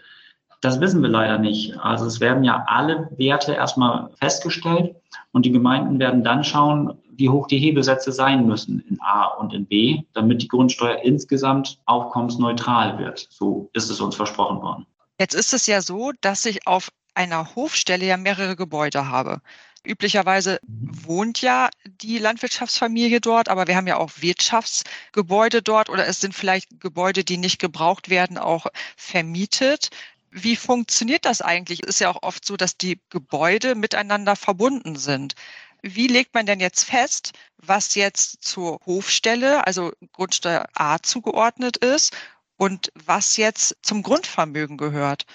das 0.60 0.80
wissen 0.80 1.02
wir 1.02 1.10
leider 1.10 1.38
nicht. 1.38 1.78
Also 1.78 2.06
es 2.06 2.20
werden 2.20 2.42
ja 2.42 2.64
alle 2.66 3.10
Werte 3.16 3.52
erstmal 3.52 4.08
festgestellt 4.18 4.96
und 5.32 5.44
die 5.44 5.52
Gemeinden 5.52 5.98
werden 5.98 6.24
dann 6.24 6.42
schauen, 6.42 6.98
wie 7.16 7.28
hoch 7.28 7.46
die 7.46 7.58
Hebesätze 7.58 8.12
sein 8.12 8.46
müssen 8.46 8.82
in 8.88 8.98
A 9.00 9.26
und 9.26 9.52
in 9.52 9.66
B, 9.66 10.02
damit 10.14 10.42
die 10.42 10.48
Grundsteuer 10.48 11.02
insgesamt 11.02 11.78
aufkommensneutral 11.84 12.98
wird. 12.98 13.26
So 13.30 13.68
ist 13.74 13.90
es 13.90 14.00
uns 14.00 14.16
versprochen 14.16 14.62
worden. 14.62 14.86
Jetzt 15.18 15.34
ist 15.34 15.52
es 15.52 15.66
ja 15.66 15.80
so, 15.80 16.12
dass 16.20 16.44
ich 16.44 16.66
auf 16.66 16.90
einer 17.14 17.54
Hofstelle 17.54 18.04
ja 18.06 18.16
mehrere 18.16 18.56
Gebäude 18.56 19.06
habe. 19.08 19.40
Üblicherweise 19.84 20.58
wohnt 20.66 21.40
ja 21.42 21.68
die 21.86 22.18
Landwirtschaftsfamilie 22.18 23.20
dort, 23.20 23.48
aber 23.48 23.66
wir 23.66 23.76
haben 23.76 23.86
ja 23.86 23.98
auch 23.98 24.10
Wirtschaftsgebäude 24.16 25.62
dort 25.62 25.90
oder 25.90 26.06
es 26.06 26.20
sind 26.20 26.34
vielleicht 26.34 26.80
Gebäude, 26.80 27.22
die 27.22 27.36
nicht 27.36 27.58
gebraucht 27.60 28.08
werden, 28.08 28.38
auch 28.38 28.66
vermietet. 28.96 29.90
Wie 30.30 30.56
funktioniert 30.56 31.26
das 31.26 31.42
eigentlich? 31.42 31.82
Es 31.82 31.90
ist 31.90 32.00
ja 32.00 32.10
auch 32.10 32.22
oft 32.22 32.44
so, 32.44 32.56
dass 32.56 32.76
die 32.76 32.98
Gebäude 33.10 33.74
miteinander 33.74 34.36
verbunden 34.36 34.96
sind. 34.96 35.34
Wie 35.82 36.06
legt 36.06 36.34
man 36.34 36.46
denn 36.46 36.60
jetzt 36.60 36.84
fest, 36.84 37.32
was 37.58 37.94
jetzt 37.94 38.42
zur 38.42 38.80
Hofstelle, 38.86 39.66
also 39.66 39.92
Grundsteuer 40.12 40.66
A 40.72 40.98
zugeordnet 40.98 41.76
ist 41.76 42.16
und 42.64 42.90
was 43.06 43.36
jetzt 43.36 43.76
zum 43.82 44.02
Grundvermögen 44.02 44.78
gehört? 44.78 45.26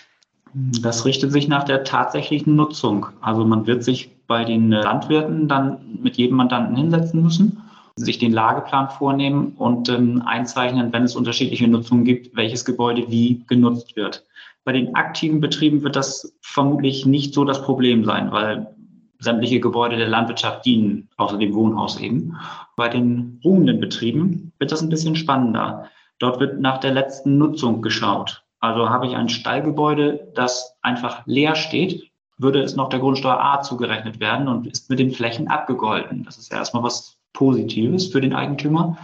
Das 0.81 1.05
richtet 1.05 1.31
sich 1.31 1.47
nach 1.47 1.63
der 1.63 1.83
tatsächlichen 1.83 2.55
Nutzung. 2.55 3.05
Also 3.21 3.45
man 3.45 3.67
wird 3.67 3.83
sich 3.83 4.09
bei 4.25 4.43
den 4.43 4.71
Landwirten 4.71 5.47
dann 5.47 5.99
mit 6.01 6.17
jedem 6.17 6.37
Mandanten 6.37 6.75
hinsetzen 6.75 7.21
müssen, 7.21 7.61
sich 7.95 8.17
den 8.17 8.33
Lageplan 8.33 8.89
vornehmen 8.89 9.53
und 9.57 9.89
ähm, 9.89 10.23
einzeichnen, 10.25 10.91
wenn 10.91 11.03
es 11.03 11.15
unterschiedliche 11.15 11.67
Nutzungen 11.67 12.03
gibt, 12.03 12.35
welches 12.35 12.65
Gebäude 12.65 13.11
wie 13.11 13.43
genutzt 13.47 13.95
wird. 13.95 14.25
Bei 14.63 14.71
den 14.71 14.95
aktiven 14.95 15.39
Betrieben 15.39 15.83
wird 15.83 15.95
das 15.95 16.35
vermutlich 16.41 17.05
nicht 17.05 17.35
so 17.35 17.45
das 17.45 17.61
Problem 17.61 18.05
sein, 18.05 18.31
weil 18.31 18.73
sämtliche 19.19 19.59
Gebäude 19.59 19.97
der 19.97 20.07
Landwirtschaft 20.07 20.65
dienen, 20.65 21.09
außer 21.17 21.37
dem 21.37 21.53
Wohnhaus 21.53 21.99
eben. 21.99 22.35
Bei 22.75 22.89
den 22.89 23.39
ruhenden 23.43 23.79
Betrieben 23.79 24.51
wird 24.57 24.71
das 24.71 24.81
ein 24.81 24.89
bisschen 24.89 25.15
spannender. 25.15 25.89
Dort 26.19 26.39
wird 26.39 26.59
nach 26.59 26.77
der 26.79 26.91
letzten 26.91 27.37
Nutzung 27.37 27.81
geschaut. 27.81 28.43
Also 28.59 28.89
habe 28.89 29.07
ich 29.07 29.15
ein 29.15 29.29
Stallgebäude, 29.29 30.31
das 30.35 30.77
einfach 30.81 31.23
leer 31.25 31.55
steht, 31.55 32.11
würde 32.37 32.61
es 32.61 32.75
noch 32.75 32.89
der 32.89 32.99
Grundsteuer 32.99 33.39
A 33.39 33.61
zugerechnet 33.61 34.19
werden 34.19 34.47
und 34.47 34.67
ist 34.67 34.89
mit 34.89 34.99
den 34.99 35.11
Flächen 35.11 35.47
abgegolten. 35.47 36.23
Das 36.23 36.37
ist 36.37 36.51
ja 36.51 36.57
erstmal 36.57 36.83
was 36.83 37.17
Positives 37.33 38.07
für 38.07 38.21
den 38.21 38.33
Eigentümer. 38.33 38.97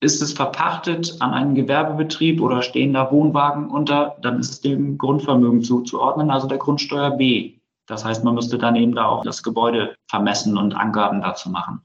Ist 0.00 0.20
es 0.20 0.32
verpachtet 0.32 1.16
an 1.20 1.32
einen 1.32 1.54
Gewerbebetrieb 1.54 2.42
oder 2.42 2.62
stehen 2.62 2.92
da 2.92 3.10
Wohnwagen 3.10 3.70
unter, 3.70 4.16
dann 4.20 4.38
ist 4.38 4.50
es 4.50 4.60
dem 4.60 4.98
Grundvermögen 4.98 5.62
zuzuordnen, 5.62 6.30
also 6.30 6.46
der 6.46 6.58
Grundsteuer 6.58 7.12
B. 7.12 7.58
Das 7.86 8.04
heißt, 8.04 8.24
man 8.24 8.34
müsste 8.34 8.58
dann 8.58 8.76
eben 8.76 8.94
da 8.94 9.06
auch 9.06 9.24
das 9.24 9.42
Gebäude 9.42 9.96
vermessen 10.08 10.58
und 10.58 10.74
Angaben 10.74 11.20
dazu 11.22 11.50
machen. 11.50 11.80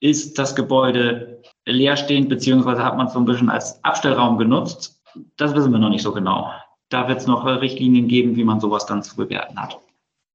Ist 0.00 0.38
das 0.38 0.54
Gebäude 0.54 1.39
leerstehend, 1.70 2.28
beziehungsweise 2.28 2.84
hat 2.84 2.96
man 2.96 3.06
es 3.06 3.12
so 3.12 3.18
ein 3.18 3.24
bisschen 3.24 3.50
als 3.50 3.82
Abstellraum 3.84 4.38
genutzt. 4.38 5.00
Das 5.36 5.54
wissen 5.54 5.72
wir 5.72 5.78
noch 5.78 5.90
nicht 5.90 6.02
so 6.02 6.12
genau. 6.12 6.52
Da 6.88 7.08
wird 7.08 7.18
es 7.18 7.26
noch 7.26 7.44
Richtlinien 7.44 8.08
geben, 8.08 8.36
wie 8.36 8.44
man 8.44 8.60
sowas 8.60 8.86
dann 8.86 9.02
zu 9.02 9.16
bewerten 9.16 9.60
hat. 9.60 9.78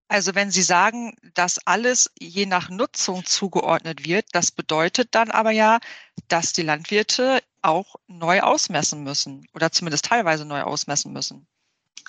Also 0.07 0.35
wenn 0.35 0.51
Sie 0.51 0.61
sagen, 0.61 1.15
dass 1.33 1.59
alles 1.65 2.11
je 2.19 2.45
nach 2.45 2.69
Nutzung 2.69 3.25
zugeordnet 3.25 4.05
wird, 4.07 4.25
das 4.33 4.51
bedeutet 4.51 5.09
dann 5.11 5.31
aber 5.31 5.51
ja, 5.51 5.79
dass 6.27 6.53
die 6.53 6.61
Landwirte 6.61 7.39
auch 7.63 7.95
neu 8.07 8.41
ausmessen 8.41 9.03
müssen 9.03 9.47
oder 9.55 9.71
zumindest 9.71 10.05
teilweise 10.05 10.45
neu 10.45 10.61
ausmessen 10.61 11.11
müssen. 11.11 11.47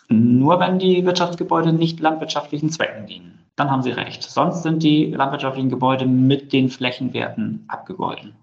Nur 0.09 0.61
wenn 0.61 0.79
die 0.79 1.05
Wirtschaftsgebäude 1.05 1.73
nicht 1.73 1.99
landwirtschaftlichen 1.99 2.71
Zwecken 2.71 3.07
dienen. 3.07 3.47
Dann 3.57 3.71
haben 3.71 3.83
Sie 3.83 3.91
recht. 3.91 4.23
Sonst 4.23 4.63
sind 4.63 4.83
die 4.83 5.07
landwirtschaftlichen 5.07 5.71
Gebäude 5.71 6.07
mit 6.07 6.53
den 6.53 6.69
Flächenwerten 6.69 7.65
abgegolten. 7.69 8.37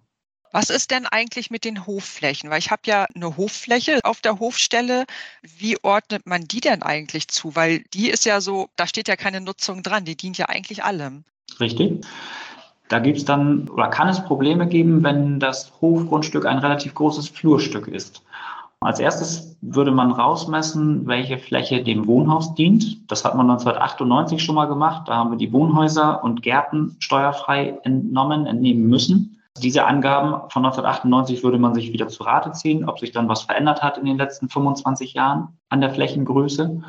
Was 0.53 0.69
ist 0.69 0.91
denn 0.91 1.07
eigentlich 1.07 1.49
mit 1.49 1.65
den 1.65 1.87
Hofflächen? 1.87 2.51
Weil 2.51 2.59
ich 2.59 2.69
habe 2.69 2.83
ja 2.85 3.07
eine 3.15 3.37
Hoffläche 3.37 3.99
auf 4.03 4.21
der 4.21 4.39
Hofstelle. 4.39 5.05
Wie 5.41 5.77
ordnet 5.81 6.27
man 6.27 6.43
die 6.43 6.61
denn 6.61 6.83
eigentlich 6.83 7.27
zu? 7.27 7.55
Weil 7.55 7.79
die 7.95 8.11
ist 8.11 8.23
ja 8.23 8.39
so, 8.39 8.69
da 8.75 8.85
steht 8.85 9.07
ja 9.07 9.15
keine 9.15 9.41
Nutzung 9.41 9.81
dran, 9.81 10.05
die 10.05 10.15
dient 10.15 10.37
ja 10.37 10.49
eigentlich 10.49 10.83
allem. 10.83 11.23
Richtig. 11.59 12.05
Da 12.87 12.99
gibt 12.99 13.17
es 13.17 13.25
dann 13.25 13.67
oder 13.67 13.87
kann 13.87 14.07
es 14.07 14.23
Probleme 14.23 14.67
geben, 14.67 15.03
wenn 15.03 15.39
das 15.39 15.73
Hofgrundstück 15.81 16.45
ein 16.45 16.59
relativ 16.59 16.93
großes 16.93 17.29
Flurstück 17.29 17.87
ist. 17.87 18.21
Als 18.79 18.99
erstes 18.99 19.57
würde 19.61 19.91
man 19.91 20.11
rausmessen, 20.11 21.07
welche 21.07 21.39
Fläche 21.39 21.83
dem 21.83 22.05
Wohnhaus 22.05 22.53
dient. 22.53 23.09
Das 23.09 23.25
hat 23.25 23.33
man 23.33 23.49
1998 23.49 24.43
schon 24.43 24.53
mal 24.53 24.65
gemacht. 24.65 25.07
Da 25.07 25.15
haben 25.15 25.31
wir 25.31 25.37
die 25.37 25.51
Wohnhäuser 25.51 26.23
und 26.23 26.43
Gärten 26.43 26.95
steuerfrei 26.99 27.79
entnommen, 27.83 28.45
entnehmen 28.45 28.87
müssen. 28.87 29.39
Diese 29.61 29.85
Angaben 29.85 30.49
von 30.49 30.65
1998 30.65 31.43
würde 31.43 31.59
man 31.59 31.75
sich 31.75 31.93
wieder 31.93 32.07
zu 32.07 32.23
Rate 32.23 32.53
ziehen, 32.53 32.89
ob 32.89 32.99
sich 32.99 33.11
dann 33.11 33.29
was 33.29 33.43
verändert 33.43 33.83
hat 33.83 33.97
in 33.99 34.05
den 34.05 34.17
letzten 34.17 34.49
25 34.49 35.13
Jahren 35.13 35.59
an 35.69 35.79
der 35.79 35.91
Flächengröße. 35.91 36.81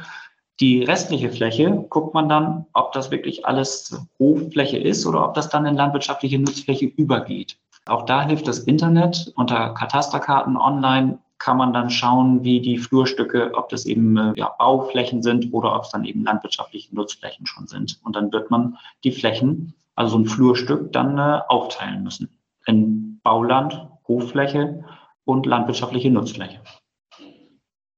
Die 0.60 0.82
restliche 0.82 1.30
Fläche 1.30 1.84
guckt 1.90 2.14
man 2.14 2.28
dann, 2.28 2.66
ob 2.72 2.92
das 2.92 3.10
wirklich 3.10 3.44
alles 3.44 4.00
Hoffläche 4.18 4.78
ist 4.78 5.04
oder 5.04 5.28
ob 5.28 5.34
das 5.34 5.50
dann 5.50 5.66
in 5.66 5.74
landwirtschaftliche 5.74 6.38
Nutzfläche 6.38 6.86
übergeht. 6.86 7.58
Auch 7.86 8.06
da 8.06 8.22
hilft 8.22 8.48
das 8.48 8.60
Internet. 8.60 9.32
Unter 9.36 9.74
Katasterkarten 9.74 10.56
online 10.56 11.18
kann 11.38 11.58
man 11.58 11.74
dann 11.74 11.90
schauen, 11.90 12.44
wie 12.44 12.60
die 12.60 12.78
Flurstücke, 12.78 13.52
ob 13.54 13.68
das 13.68 13.84
eben 13.84 14.16
äh, 14.16 14.32
ja, 14.36 14.54
Bauflächen 14.58 15.22
sind 15.22 15.52
oder 15.52 15.76
ob 15.76 15.82
es 15.82 15.90
dann 15.90 16.04
eben 16.04 16.24
landwirtschaftliche 16.24 16.94
Nutzflächen 16.94 17.46
schon 17.46 17.66
sind. 17.66 18.00
Und 18.04 18.16
dann 18.16 18.32
wird 18.32 18.50
man 18.50 18.78
die 19.02 19.12
Flächen, 19.12 19.74
also 19.96 20.12
so 20.12 20.18
ein 20.18 20.26
Flurstück, 20.26 20.92
dann 20.92 21.18
äh, 21.18 21.40
aufteilen 21.48 22.02
müssen 22.02 22.30
in 22.66 23.20
Bauland, 23.22 23.88
Hoffläche 24.06 24.84
und 25.24 25.46
landwirtschaftliche 25.46 26.10
Nutzfläche. 26.10 26.60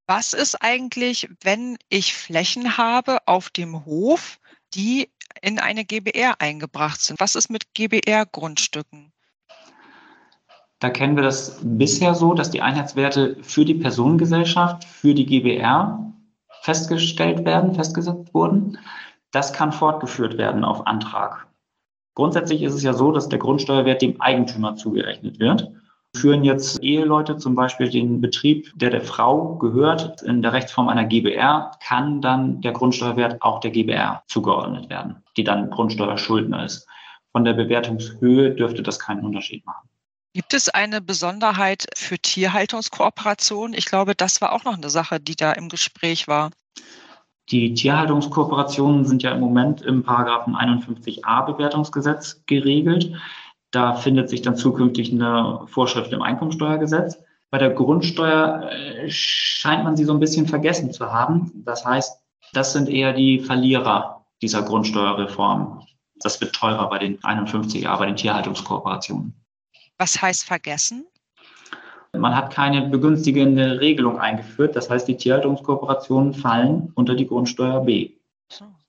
Was 0.06 0.32
ist 0.32 0.62
eigentlich, 0.62 1.28
wenn 1.42 1.78
ich 1.88 2.14
Flächen 2.14 2.78
habe 2.78 3.18
auf 3.26 3.50
dem 3.50 3.84
Hof, 3.84 4.38
die 4.74 5.10
in 5.42 5.58
eine 5.58 5.84
GBR 5.84 6.40
eingebracht 6.40 7.00
sind? 7.00 7.18
Was 7.18 7.34
ist 7.34 7.50
mit 7.50 7.74
GBR-Grundstücken? 7.74 9.12
Da 10.78 10.90
kennen 10.90 11.16
wir 11.16 11.24
das 11.24 11.58
bisher 11.62 12.14
so, 12.14 12.34
dass 12.34 12.50
die 12.50 12.62
Einheitswerte 12.62 13.36
für 13.42 13.64
die 13.64 13.74
Personengesellschaft, 13.74 14.84
für 14.84 15.14
die 15.14 15.26
GBR 15.26 16.12
festgestellt 16.60 17.44
werden, 17.44 17.74
festgesetzt 17.74 18.32
wurden. 18.34 18.78
Das 19.32 19.52
kann 19.52 19.72
fortgeführt 19.72 20.38
werden 20.38 20.64
auf 20.64 20.86
Antrag. 20.86 21.46
Grundsätzlich 22.16 22.62
ist 22.62 22.72
es 22.72 22.82
ja 22.82 22.94
so, 22.94 23.12
dass 23.12 23.28
der 23.28 23.38
Grundsteuerwert 23.38 24.00
dem 24.00 24.18
Eigentümer 24.22 24.74
zugerechnet 24.74 25.38
wird. 25.38 25.70
Führen 26.16 26.44
jetzt 26.44 26.82
Eheleute 26.82 27.36
zum 27.36 27.54
Beispiel 27.54 27.90
den 27.90 28.22
Betrieb, 28.22 28.72
der 28.74 28.88
der 28.88 29.02
Frau 29.02 29.56
gehört, 29.56 30.22
in 30.22 30.40
der 30.40 30.54
Rechtsform 30.54 30.88
einer 30.88 31.04
GBR, 31.04 31.72
kann 31.86 32.22
dann 32.22 32.62
der 32.62 32.72
Grundsteuerwert 32.72 33.42
auch 33.42 33.60
der 33.60 33.70
GBR 33.70 34.22
zugeordnet 34.28 34.88
werden, 34.88 35.22
die 35.36 35.44
dann 35.44 35.68
Grundsteuerschuldner 35.68 36.64
ist. 36.64 36.88
Von 37.32 37.44
der 37.44 37.52
Bewertungshöhe 37.52 38.54
dürfte 38.54 38.82
das 38.82 38.98
keinen 38.98 39.22
Unterschied 39.22 39.66
machen. 39.66 39.86
Gibt 40.32 40.54
es 40.54 40.70
eine 40.70 41.02
Besonderheit 41.02 41.84
für 41.94 42.18
Tierhaltungskooperationen? 42.18 43.76
Ich 43.76 43.84
glaube, 43.84 44.14
das 44.14 44.40
war 44.40 44.54
auch 44.54 44.64
noch 44.64 44.78
eine 44.78 44.88
Sache, 44.88 45.20
die 45.20 45.36
da 45.36 45.52
im 45.52 45.68
Gespräch 45.68 46.28
war. 46.28 46.50
Die 47.50 47.74
Tierhaltungskooperationen 47.74 49.04
sind 49.04 49.22
ja 49.22 49.32
im 49.32 49.40
Moment 49.40 49.82
im 49.82 50.02
Paragraphen 50.02 50.56
51a 50.56 51.46
Bewertungsgesetz 51.46 52.42
geregelt. 52.46 53.12
Da 53.70 53.94
findet 53.94 54.28
sich 54.28 54.42
dann 54.42 54.56
zukünftig 54.56 55.12
eine 55.12 55.60
Vorschrift 55.66 56.12
im 56.12 56.22
Einkommensteuergesetz. 56.22 57.18
Bei 57.50 57.58
der 57.58 57.70
Grundsteuer 57.70 58.68
äh, 58.70 59.08
scheint 59.08 59.84
man 59.84 59.96
sie 59.96 60.04
so 60.04 60.12
ein 60.12 60.20
bisschen 60.20 60.48
vergessen 60.48 60.92
zu 60.92 61.12
haben. 61.12 61.52
Das 61.64 61.84
heißt, 61.84 62.20
das 62.52 62.72
sind 62.72 62.88
eher 62.88 63.12
die 63.12 63.38
Verlierer 63.38 64.24
dieser 64.42 64.62
Grundsteuerreform. 64.62 65.86
Das 66.20 66.40
wird 66.40 66.54
teurer 66.54 66.88
bei 66.88 66.98
den 66.98 67.18
51a, 67.20 67.96
bei 67.98 68.06
den 68.06 68.16
Tierhaltungskooperationen. 68.16 69.34
Was 69.98 70.20
heißt 70.20 70.44
vergessen? 70.44 71.06
Man 72.18 72.36
hat 72.36 72.52
keine 72.52 72.88
begünstigende 72.88 73.80
Regelung 73.80 74.18
eingeführt. 74.18 74.76
Das 74.76 74.90
heißt, 74.90 75.06
die 75.08 75.16
Tierhaltungskooperationen 75.16 76.34
fallen 76.34 76.92
unter 76.94 77.14
die 77.14 77.26
Grundsteuer 77.26 77.80
B. 77.80 78.10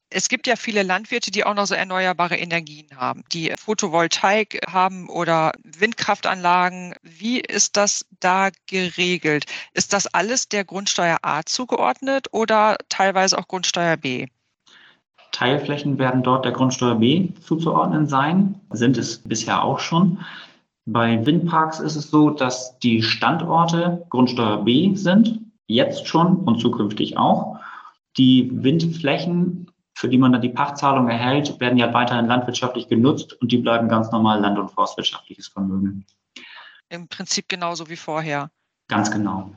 Es 0.09 0.29
gibt 0.29 0.47
ja 0.47 0.55
viele 0.55 0.83
Landwirte, 0.83 1.31
die 1.31 1.43
auch 1.43 1.53
noch 1.53 1.67
so 1.67 1.75
erneuerbare 1.75 2.37
Energien 2.37 2.87
haben, 2.95 3.25
die 3.33 3.53
Photovoltaik 3.57 4.61
haben 4.71 5.09
oder 5.09 5.51
Windkraftanlagen. 5.65 6.95
Wie 7.03 7.41
ist 7.41 7.75
das 7.75 8.05
da 8.21 8.49
geregelt? 8.67 9.45
Ist 9.73 9.91
das 9.91 10.07
alles 10.07 10.47
der 10.47 10.63
Grundsteuer 10.63 11.17
A 11.23 11.43
zugeordnet 11.43 12.27
oder 12.31 12.77
teilweise 12.87 13.37
auch 13.37 13.49
Grundsteuer 13.49 13.97
B? 13.97 14.27
Teilflächen 15.33 15.99
werden 15.99 16.23
dort 16.23 16.45
der 16.45 16.53
Grundsteuer 16.53 16.95
B 16.95 17.29
zuzuordnen 17.45 18.07
sein, 18.07 18.61
sind 18.71 18.97
es 18.97 19.17
bisher 19.17 19.61
auch 19.61 19.79
schon. 19.79 20.19
Bei 20.89 21.25
Windparks 21.25 21.81
ist 21.81 21.97
es 21.97 22.09
so, 22.09 22.29
dass 22.29 22.79
die 22.79 23.03
Standorte 23.03 24.05
Grundsteuer 24.09 24.63
B 24.63 24.95
sind, 24.95 25.41
jetzt 25.67 26.07
schon 26.07 26.37
und 26.37 26.61
zukünftig 26.61 27.17
auch. 27.17 27.59
Die 28.15 28.49
Windflächen, 28.53 29.69
für 29.93 30.07
die 30.07 30.17
man 30.17 30.31
dann 30.31 30.41
die 30.41 30.47
Pachtzahlung 30.47 31.09
erhält, 31.09 31.59
werden 31.59 31.77
ja 31.77 31.93
weiterhin 31.93 32.27
landwirtschaftlich 32.27 32.87
genutzt 32.87 33.33
und 33.41 33.51
die 33.51 33.57
bleiben 33.57 33.89
ganz 33.89 34.13
normal 34.13 34.39
land- 34.39 34.57
und 34.57 34.71
forstwirtschaftliches 34.71 35.49
Vermögen. 35.49 36.05
Im 36.87 37.09
Prinzip 37.09 37.49
genauso 37.49 37.89
wie 37.89 37.97
vorher. 37.97 38.49
Ganz 38.87 39.11
genau. 39.11 39.51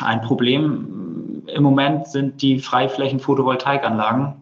Ein 0.00 0.20
Problem 0.22 1.44
im 1.46 1.62
Moment 1.62 2.08
sind 2.08 2.42
die 2.42 2.58
Freiflächen 2.58 3.20
Photovoltaikanlagen. 3.20 4.34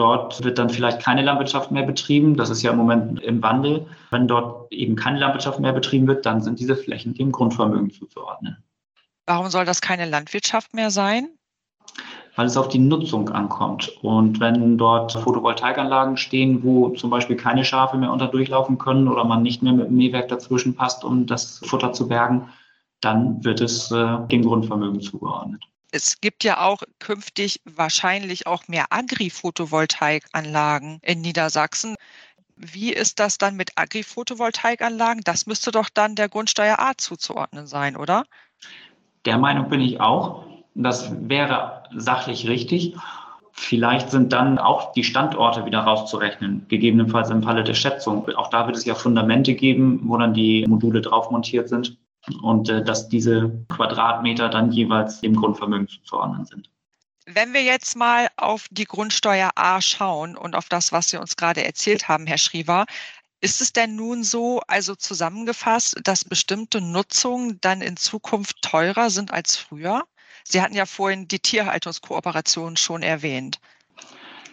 Dort 0.00 0.42
wird 0.42 0.56
dann 0.56 0.70
vielleicht 0.70 1.02
keine 1.02 1.20
Landwirtschaft 1.20 1.70
mehr 1.72 1.82
betrieben. 1.82 2.34
Das 2.34 2.48
ist 2.48 2.62
ja 2.62 2.70
im 2.70 2.78
Moment 2.78 3.20
im 3.20 3.42
Wandel. 3.42 3.86
Wenn 4.10 4.26
dort 4.26 4.72
eben 4.72 4.96
keine 4.96 5.18
Landwirtschaft 5.18 5.60
mehr 5.60 5.74
betrieben 5.74 6.06
wird, 6.06 6.24
dann 6.24 6.40
sind 6.40 6.58
diese 6.58 6.74
Flächen 6.74 7.12
dem 7.12 7.30
Grundvermögen 7.30 7.90
zuzuordnen. 7.90 8.56
Warum 9.26 9.50
soll 9.50 9.66
das 9.66 9.82
keine 9.82 10.08
Landwirtschaft 10.08 10.72
mehr 10.72 10.90
sein? 10.90 11.28
Weil 12.34 12.46
es 12.46 12.56
auf 12.56 12.68
die 12.68 12.78
Nutzung 12.78 13.28
ankommt. 13.28 13.92
Und 14.00 14.40
wenn 14.40 14.78
dort 14.78 15.12
Photovoltaikanlagen 15.12 16.16
stehen, 16.16 16.64
wo 16.64 16.88
zum 16.88 17.10
Beispiel 17.10 17.36
keine 17.36 17.66
Schafe 17.66 17.98
mehr 17.98 18.10
unter 18.10 18.28
durchlaufen 18.28 18.78
können 18.78 19.06
oder 19.06 19.24
man 19.24 19.42
nicht 19.42 19.62
mehr 19.62 19.74
mit 19.74 19.88
dem 19.88 19.96
Mähwerk 19.98 20.28
dazwischen 20.28 20.76
passt, 20.76 21.04
um 21.04 21.26
das 21.26 21.60
Futter 21.66 21.92
zu 21.92 22.08
bergen, 22.08 22.48
dann 23.02 23.44
wird 23.44 23.60
es 23.60 23.90
äh, 23.90 24.16
dem 24.28 24.44
Grundvermögen 24.46 25.02
zugeordnet 25.02 25.60
es 25.92 26.20
gibt 26.20 26.44
ja 26.44 26.60
auch 26.60 26.82
künftig 26.98 27.60
wahrscheinlich 27.64 28.46
auch 28.46 28.68
mehr 28.68 28.86
Agri-Photovoltaikanlagen 28.90 31.00
in 31.02 31.20
Niedersachsen. 31.20 31.96
Wie 32.56 32.92
ist 32.92 33.18
das 33.18 33.38
dann 33.38 33.56
mit 33.56 33.72
Agri-Photovoltaikanlagen? 33.76 35.22
Das 35.24 35.46
müsste 35.46 35.70
doch 35.70 35.88
dann 35.88 36.14
der 36.14 36.28
Grundsteuer 36.28 36.78
A 36.78 36.92
zuzuordnen 36.96 37.66
sein, 37.66 37.96
oder? 37.96 38.24
Der 39.24 39.38
Meinung 39.38 39.68
bin 39.68 39.80
ich 39.80 40.00
auch. 40.00 40.44
Das 40.74 41.10
wäre 41.28 41.82
sachlich 41.96 42.48
richtig. 42.48 42.94
Vielleicht 43.52 44.10
sind 44.10 44.32
dann 44.32 44.58
auch 44.58 44.92
die 44.92 45.04
Standorte 45.04 45.66
wieder 45.66 45.80
rauszurechnen, 45.80 46.66
gegebenenfalls 46.68 47.30
im 47.30 47.42
Falle 47.42 47.64
der 47.64 47.74
Schätzung. 47.74 48.28
Auch 48.36 48.48
da 48.48 48.66
wird 48.66 48.76
es 48.76 48.84
ja 48.84 48.94
Fundamente 48.94 49.54
geben, 49.54 50.00
wo 50.04 50.16
dann 50.16 50.32
die 50.32 50.64
Module 50.66 51.00
drauf 51.00 51.30
montiert 51.30 51.68
sind 51.68 51.98
und 52.42 52.68
äh, 52.68 52.84
dass 52.84 53.08
diese 53.08 53.50
Quadratmeter 53.68 54.48
dann 54.48 54.72
jeweils 54.72 55.20
dem 55.20 55.34
Grundvermögen 55.34 55.88
zuzuordnen 55.88 56.44
sind. 56.44 56.70
Wenn 57.26 57.52
wir 57.52 57.62
jetzt 57.62 57.96
mal 57.96 58.28
auf 58.36 58.66
die 58.70 58.84
Grundsteuer 58.84 59.50
A 59.54 59.80
schauen 59.80 60.36
und 60.36 60.56
auf 60.56 60.68
das, 60.68 60.92
was 60.92 61.10
Sie 61.10 61.16
uns 61.16 61.36
gerade 61.36 61.64
erzählt 61.64 62.08
haben, 62.08 62.26
Herr 62.26 62.38
Schriever, 62.38 62.86
ist 63.40 63.60
es 63.60 63.72
denn 63.72 63.96
nun 63.96 64.22
so, 64.22 64.60
also 64.66 64.94
zusammengefasst, 64.94 65.98
dass 66.04 66.24
bestimmte 66.24 66.80
Nutzungen 66.80 67.58
dann 67.60 67.80
in 67.80 67.96
Zukunft 67.96 68.60
teurer 68.62 69.10
sind 69.10 69.32
als 69.32 69.56
früher? 69.56 70.04
Sie 70.44 70.60
hatten 70.60 70.74
ja 70.74 70.86
vorhin 70.86 71.28
die 71.28 71.38
Tierhaltungskooperation 71.38 72.76
schon 72.76 73.02
erwähnt. 73.02 73.60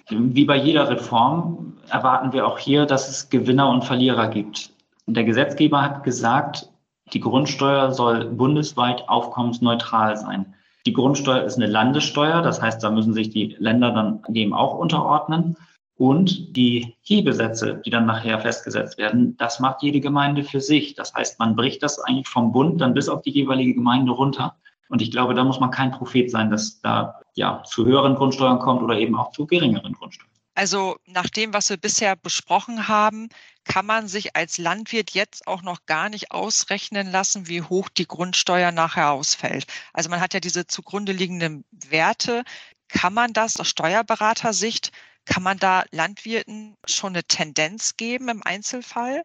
Wie 0.10 0.46
bei 0.46 0.56
jeder 0.56 0.90
Reform 0.90 1.78
erwarten 1.90 2.32
wir 2.32 2.48
auch 2.48 2.60
hier, 2.60 2.86
dass 2.86 3.10
es 3.10 3.30
Gewinner 3.30 3.70
und 3.70 3.84
Verlierer 3.84 4.30
gibt. 4.30 4.72
Der 5.06 5.26
Gesetzgeber 5.26 5.82
hat 5.82 6.04
gesagt, 6.04 6.70
die 7.14 7.20
Grundsteuer 7.20 7.92
soll 7.92 8.26
bundesweit 8.26 9.08
aufkommensneutral 9.08 10.18
sein. 10.18 10.54
Die 10.86 10.94
Grundsteuer 10.94 11.44
ist 11.44 11.58
eine 11.58 11.68
Landessteuer, 11.68 12.42
das 12.42 12.62
heißt, 12.62 12.82
da 12.84 12.90
müssen 12.90 13.14
sich 13.14 13.30
die 13.30 13.56
Länder 13.60 13.92
dann 13.92 14.22
dem 14.28 14.54
auch 14.54 14.78
unterordnen. 14.78 15.58
Und 15.98 16.56
die 16.56 16.96
Hebesätze, 17.02 17.82
die 17.84 17.90
dann 17.90 18.06
nachher 18.06 18.40
festgesetzt 18.40 19.00
werden, 19.00 19.36
das 19.38 19.60
macht 19.60 19.82
jede 19.82 20.00
Gemeinde 20.00 20.44
für 20.44 20.62
sich. 20.62 20.94
Das 20.94 21.14
heißt, 21.14 21.40
man 21.40 21.56
bricht 21.56 21.82
das 21.82 22.00
eigentlich 22.00 22.28
vom 22.28 22.52
Bund 22.52 22.80
dann 22.82 22.94
bis 22.94 23.10
auf 23.10 23.24
die 23.24 23.32
jeweilige 23.32 23.74
Gemeinde 23.74 24.12
runter. 24.12 24.56
Und 24.90 25.02
ich 25.02 25.10
glaube, 25.10 25.34
da 25.34 25.44
muss 25.44 25.60
man 25.60 25.72
kein 25.72 25.92
Prophet 25.92 26.30
sein, 26.30 26.52
dass 26.52 26.80
da 26.82 27.20
ja 27.34 27.64
zu 27.64 27.86
höheren 27.86 28.16
Grundsteuern 28.16 28.60
kommt 28.60 28.84
oder 28.84 28.98
eben 28.98 29.16
auch 29.16 29.32
zu 29.32 29.48
geringeren 29.48 29.94
Grundsteuern. 29.94 30.30
Also 30.54 30.98
nach 31.06 31.30
dem, 31.30 31.54
was 31.54 31.70
wir 31.70 31.78
bisher 31.78 32.16
besprochen 32.16 32.88
haben, 32.88 33.30
kann 33.68 33.86
man 33.86 34.08
sich 34.08 34.36
als 34.36 34.58
Landwirt 34.58 35.12
jetzt 35.12 35.48
auch 35.48 35.62
noch 35.62 35.86
gar 35.86 36.10
nicht 36.10 36.32
ausrechnen 36.32 37.12
lassen, 37.12 37.48
wie 37.48 37.62
hoch 37.62 37.90
die 37.90 38.08
Grundsteuer 38.08 38.72
nachher 38.72 39.12
ausfällt. 39.12 39.68
Also 39.94 40.10
man 40.10 40.22
hat 40.22 40.34
ja 40.34 40.40
diese 40.40 40.68
zugrunde 40.68 41.12
liegenden 41.12 41.64
Werte. 41.72 42.44
Kann 42.90 43.14
man 43.14 43.34
das 43.34 43.60
aus 43.60 43.68
Steuerberatersicht 43.68 44.92
kann 45.28 45.44
man 45.44 45.58
da 45.58 45.84
Landwirten 45.92 46.76
schon 46.86 47.10
eine 47.10 47.24
Tendenz 47.24 47.98
geben 47.98 48.30
im 48.30 48.42
Einzelfall? 48.44 49.24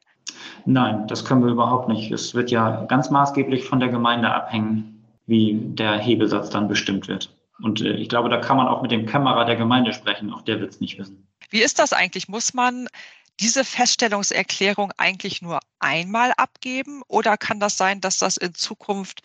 Nein, 0.65 1.07
das 1.07 1.25
können 1.25 1.45
wir 1.45 1.53
überhaupt 1.53 1.89
nicht. 1.89 2.11
Es 2.11 2.35
wird 2.35 2.51
ja 2.51 2.85
ganz 2.87 3.11
maßgeblich 3.11 3.65
von 3.65 3.81
der 3.81 3.89
Gemeinde 3.89 4.33
abhängen, 4.33 5.05
wie 5.27 5.55
der 5.55 5.99
Hebesatz 5.99 6.51
dann 6.51 6.69
bestimmt 6.69 7.09
wird. 7.09 7.35
Und 7.63 7.81
äh, 7.81 7.93
ich 7.93 8.09
glaube, 8.09 8.29
da 8.29 8.39
kann 8.39 8.57
man 8.57 8.67
auch 8.67 8.83
mit 8.83 8.91
dem 8.91 9.07
Kämmerer 9.07 9.45
der 9.45 9.57
Gemeinde 9.57 9.93
sprechen. 9.93 10.33
Auch 10.33 10.43
der 10.43 10.61
wird 10.61 10.73
es 10.73 10.81
nicht 10.81 10.99
wissen. 10.99 11.27
Wie 11.51 11.63
ist 11.63 11.79
das 11.79 11.93
eigentlich? 11.93 12.29
Muss 12.29 12.55
man 12.55 12.89
diese 13.41 13.65
Feststellungserklärung 13.65 14.93
eigentlich 14.97 15.43
nur 15.43 15.61
einmal 15.79 16.33
abgeben 16.37 17.03
oder 17.09 17.37
kann 17.37 17.61
das 17.61 17.77
sein, 17.77 18.01
dass 18.01 18.19
das 18.19 18.37
in 18.37 18.55
Zukunft 18.55 19.23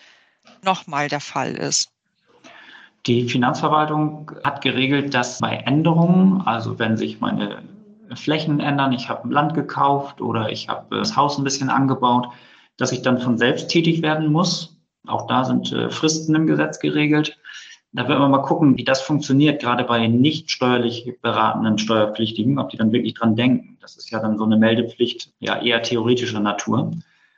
nochmal 0.64 1.08
der 1.08 1.20
Fall 1.20 1.54
ist? 1.56 1.92
Die 3.06 3.30
Finanzverwaltung 3.30 4.32
hat 4.44 4.62
geregelt, 4.62 5.14
dass 5.14 5.40
bei 5.40 5.56
Änderungen, 5.58 6.42
also 6.42 6.78
wenn 6.78 6.98
sich 6.98 7.22
meine 7.22 7.64
Flächen 8.16 8.60
ändern, 8.60 8.92
ich 8.92 9.08
habe 9.10 9.32
Land 9.32 9.54
gekauft 9.54 10.22
oder 10.22 10.50
ich 10.50 10.68
habe 10.68 10.98
das 10.98 11.16
Haus 11.16 11.38
ein 11.38 11.44
bisschen 11.44 11.70
angebaut, 11.70 12.28
dass 12.78 12.92
ich 12.92 13.02
dann 13.02 13.20
von 13.20 13.38
selbst 13.38 13.70
tätig 13.70 14.02
werden 14.02 14.32
muss. 14.32 14.78
Auch 15.08 15.28
da 15.28 15.46
sind 15.46 15.72
äh, 15.72 15.90
Fristen 15.90 16.36
im 16.36 16.48
Gesetz 16.48 16.80
geregelt. 16.80 17.38
Da 17.94 18.08
werden 18.08 18.22
wir 18.22 18.30
mal 18.30 18.42
gucken, 18.42 18.78
wie 18.78 18.84
das 18.84 19.02
funktioniert, 19.02 19.62
gerade 19.62 19.84
bei 19.84 20.08
nicht 20.08 20.52
steuerlich 20.52 21.18
beratenden 21.22 21.78
Steuerpflichtigen, 21.78 22.60
ob 22.60 22.70
die 22.70 22.78
dann 22.78 22.92
wirklich 22.92 23.14
dran 23.14 23.36
denken. 23.36 23.78
Das 23.82 23.96
ist 23.96 24.12
ja 24.12 24.20
dann 24.20 24.38
so 24.38 24.44
eine 24.44 24.58
Meldepflicht, 24.58 25.32
ja 25.40 25.62
eher 25.62 25.82
theoretischer 25.82 26.40
Natur. 26.40 26.92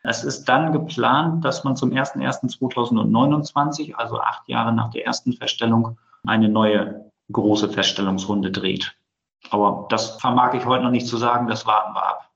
Es 0.03 0.23
ist 0.23 0.45
dann 0.45 0.71
geplant, 0.71 1.45
dass 1.45 1.63
man 1.63 1.75
zum 1.75 1.91
01.01.2029, 1.91 3.93
also 3.93 4.19
acht 4.19 4.47
Jahre 4.47 4.73
nach 4.73 4.91
der 4.91 5.05
ersten 5.05 5.33
Feststellung, 5.33 5.97
eine 6.25 6.49
neue 6.49 7.12
große 7.31 7.69
Feststellungsrunde 7.69 8.51
dreht. 8.51 8.95
Aber 9.51 9.88
das 9.89 10.19
vermag 10.19 10.53
ich 10.53 10.65
heute 10.65 10.83
noch 10.83 10.91
nicht 10.91 11.07
zu 11.07 11.17
sagen, 11.17 11.47
das 11.47 11.65
warten 11.65 11.93
wir 11.93 12.03
ab. 12.03 12.28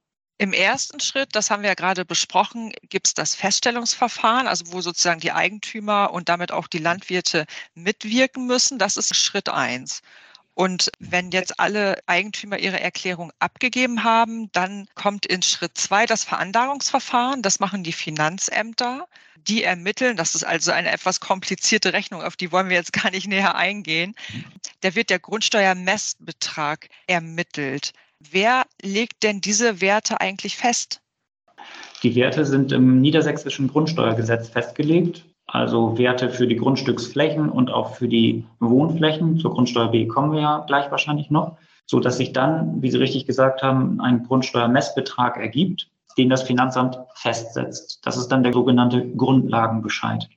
Im 0.44 0.52
ersten 0.52 1.00
Schritt, 1.00 1.30
das 1.38 1.50
haben 1.50 1.64
wir 1.64 1.70
ja 1.70 1.74
gerade 1.74 2.04
besprochen, 2.04 2.74
gibt 2.90 3.08
es 3.08 3.14
das 3.14 3.34
Feststellungsverfahren, 3.34 4.46
also 4.46 4.74
wo 4.74 4.82
sozusagen 4.82 5.22
die 5.22 5.32
Eigentümer 5.32 6.12
und 6.12 6.28
damit 6.28 6.52
auch 6.52 6.68
die 6.68 6.80
Landwirte 6.80 7.46
mitwirken 7.76 8.46
müssen. 8.46 8.78
Das 8.78 8.98
ist 8.98 9.16
Schritt 9.16 9.48
eins. 9.48 10.02
Und 10.54 10.92
wenn 11.00 11.32
jetzt 11.32 11.62
alle 11.62 11.98
Eigentümer 12.08 12.60
ihre 12.60 12.82
Erklärung 12.82 13.32
abgegeben 13.40 14.04
haben, 14.04 14.52
dann 14.52 14.90
kommt 14.96 15.26
in 15.26 15.44
Schritt 15.44 15.78
zwei 15.78 16.06
das 16.06 16.26
Veranlagungsverfahren. 16.26 17.42
Das 17.42 17.62
machen 17.62 17.86
die 17.86 17.94
Finanzämter. 17.94 19.08
Die 19.48 19.64
ermitteln, 19.64 20.18
das 20.18 20.36
ist 20.36 20.44
also 20.44 20.74
eine 20.74 20.92
etwas 20.92 21.22
komplizierte 21.22 21.94
Rechnung, 21.94 22.22
auf 22.22 22.36
die 22.36 22.52
wollen 22.52 22.68
wir 22.68 22.76
jetzt 22.76 22.92
gar 22.92 23.12
nicht 23.12 23.28
näher 23.28 23.56
eingehen. 23.56 24.14
Da 24.82 24.94
wird 24.94 25.10
der 25.10 25.20
Grundsteuermessbetrag 25.20 26.90
ermittelt. 27.08 27.94
Wer 28.32 28.64
legt 28.82 29.24
denn 29.24 29.42
diese 29.42 29.82
Werte 29.82 30.22
eigentlich 30.22 30.58
fest? 30.58 31.02
Die 32.04 32.16
Werte 32.16 32.46
sind 32.46 32.72
im 32.72 33.02
niedersächsischen 33.02 33.68
Grundsteuergesetz 33.68 34.50
festgelegt 34.50 35.24
also 35.54 35.98
Werte 35.98 36.30
für 36.30 36.48
die 36.48 36.56
Grundstücksflächen 36.56 37.50
und 37.50 37.72
auch 37.72 37.96
für 37.96 38.08
die 38.08 38.46
Wohnflächen. 38.60 39.38
Zur 39.38 39.54
Grundsteuer 39.54 39.92
B 39.92 40.08
kommen 40.08 40.32
wir 40.32 40.42
ja 40.42 40.64
gleich 40.66 40.90
wahrscheinlich 40.90 41.30
noch, 41.30 41.58
so 41.86 42.00
dass 42.00 42.18
sich 42.18 42.34
dann, 42.34 42.82
wie 42.82 42.90
Sie 42.90 42.98
richtig 42.98 43.28
gesagt 43.28 43.62
haben, 43.62 44.00
ein 44.02 44.24
Grundsteuermessbetrag 44.24 45.38
ergibt, 45.38 45.90
den 46.18 46.30
das 46.30 46.44
Finanzamt 46.44 46.98
festsetzt. 47.16 48.00
Das 48.04 48.18
ist 48.18 48.30
dann 48.30 48.44
der 48.44 48.54
sogenannte 48.54 49.08
Grundlagenbescheid. 49.16 50.30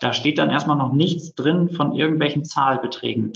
Da 0.00 0.12
steht 0.12 0.38
dann 0.38 0.50
erstmal 0.50 0.76
noch 0.76 0.92
nichts 0.92 1.34
drin 1.34 1.70
von 1.70 1.94
irgendwelchen 1.94 2.44
Zahlbeträgen. 2.44 3.32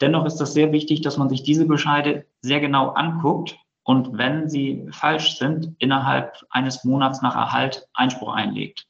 Dennoch 0.00 0.26
ist 0.26 0.36
das 0.36 0.52
sehr 0.52 0.72
wichtig, 0.72 1.00
dass 1.00 1.16
man 1.16 1.28
sich 1.28 1.42
diese 1.42 1.66
Bescheide 1.66 2.26
sehr 2.40 2.60
genau 2.60 2.90
anguckt 2.90 3.58
und 3.82 4.18
wenn 4.18 4.48
sie 4.48 4.88
falsch 4.90 5.38
sind, 5.38 5.74
innerhalb 5.78 6.44
eines 6.50 6.84
Monats 6.84 7.22
nach 7.22 7.36
Erhalt 7.36 7.88
Einspruch 7.94 8.34
einlegt. 8.34 8.86